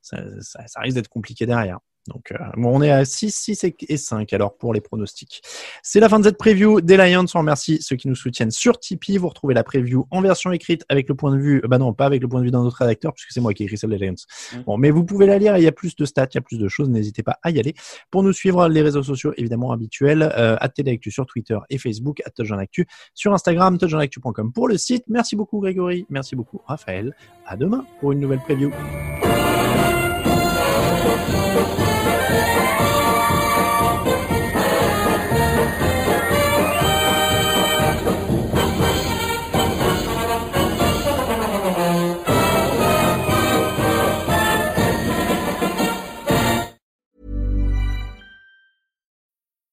ça, 0.00 0.18
ça 0.40 0.80
risque 0.80 0.94
d'être 0.94 1.08
compliqué 1.08 1.44
derrière. 1.44 1.78
Donc, 2.06 2.32
euh, 2.32 2.36
on 2.56 2.80
est 2.82 2.90
à 2.90 3.04
6, 3.04 3.30
6 3.30 3.64
et 3.88 3.96
5 3.96 4.32
alors 4.32 4.56
pour 4.56 4.72
les 4.72 4.80
pronostics. 4.80 5.42
C'est 5.82 6.00
la 6.00 6.08
fin 6.08 6.18
de 6.18 6.24
cette 6.24 6.38
preview 6.38 6.80
des 6.80 6.96
Lions. 6.96 7.26
On 7.34 7.38
remercie 7.38 7.82
ceux 7.82 7.96
qui 7.96 8.08
nous 8.08 8.14
soutiennent 8.14 8.50
sur 8.50 8.78
Tipeee. 8.78 9.18
Vous 9.18 9.28
retrouvez 9.28 9.54
la 9.54 9.64
preview 9.64 10.06
en 10.10 10.20
version 10.20 10.50
écrite 10.52 10.84
avec 10.88 11.08
le 11.08 11.14
point 11.14 11.34
de 11.34 11.40
vue, 11.40 11.62
bah 11.68 11.78
non, 11.78 11.92
pas 11.92 12.06
avec 12.06 12.22
le 12.22 12.28
point 12.28 12.40
de 12.40 12.46
vue 12.46 12.50
d'un 12.50 12.60
autre 12.60 12.78
rédacteur 12.78 13.12
puisque 13.12 13.32
c'est 13.32 13.40
moi 13.40 13.52
qui 13.52 13.62
ai 13.62 13.66
écrit 13.66 13.76
celle 13.76 13.90
des 13.90 13.98
Lions. 13.98 14.14
Mmh. 14.14 14.60
Bon, 14.62 14.78
mais 14.78 14.90
vous 14.90 15.04
pouvez 15.04 15.26
la 15.26 15.38
lire. 15.38 15.56
Il 15.58 15.64
y 15.64 15.66
a 15.66 15.72
plus 15.72 15.96
de 15.96 16.04
stats, 16.04 16.28
il 16.32 16.36
y 16.36 16.38
a 16.38 16.42
plus 16.42 16.58
de 16.58 16.68
choses. 16.68 16.88
N'hésitez 16.88 17.22
pas 17.22 17.38
à 17.42 17.50
y 17.50 17.58
aller. 17.58 17.74
Pour 18.10 18.22
nous 18.22 18.32
suivre, 18.32 18.68
les 18.68 18.82
réseaux 18.82 19.02
sociaux 19.02 19.32
évidemment 19.36 19.72
habituels, 19.72 20.22
euh, 20.22 20.56
at 20.60 20.68
Téléactu 20.70 21.10
sur 21.10 21.26
Twitter 21.26 21.58
et 21.70 21.78
Facebook, 21.78 22.22
at 22.24 22.58
Actu 22.58 22.86
sur 23.14 23.32
Instagram, 23.32 23.78
touchdownactu.com 23.78 24.52
pour 24.52 24.68
le 24.68 24.78
site. 24.78 25.04
Merci 25.08 25.36
beaucoup 25.36 25.60
Grégory. 25.60 26.06
Merci 26.08 26.36
beaucoup 26.36 26.60
Raphaël. 26.66 27.14
À 27.46 27.56
demain 27.56 27.84
pour 28.00 28.12
une 28.12 28.20
nouvelle 28.20 28.40
preview. 28.40 28.70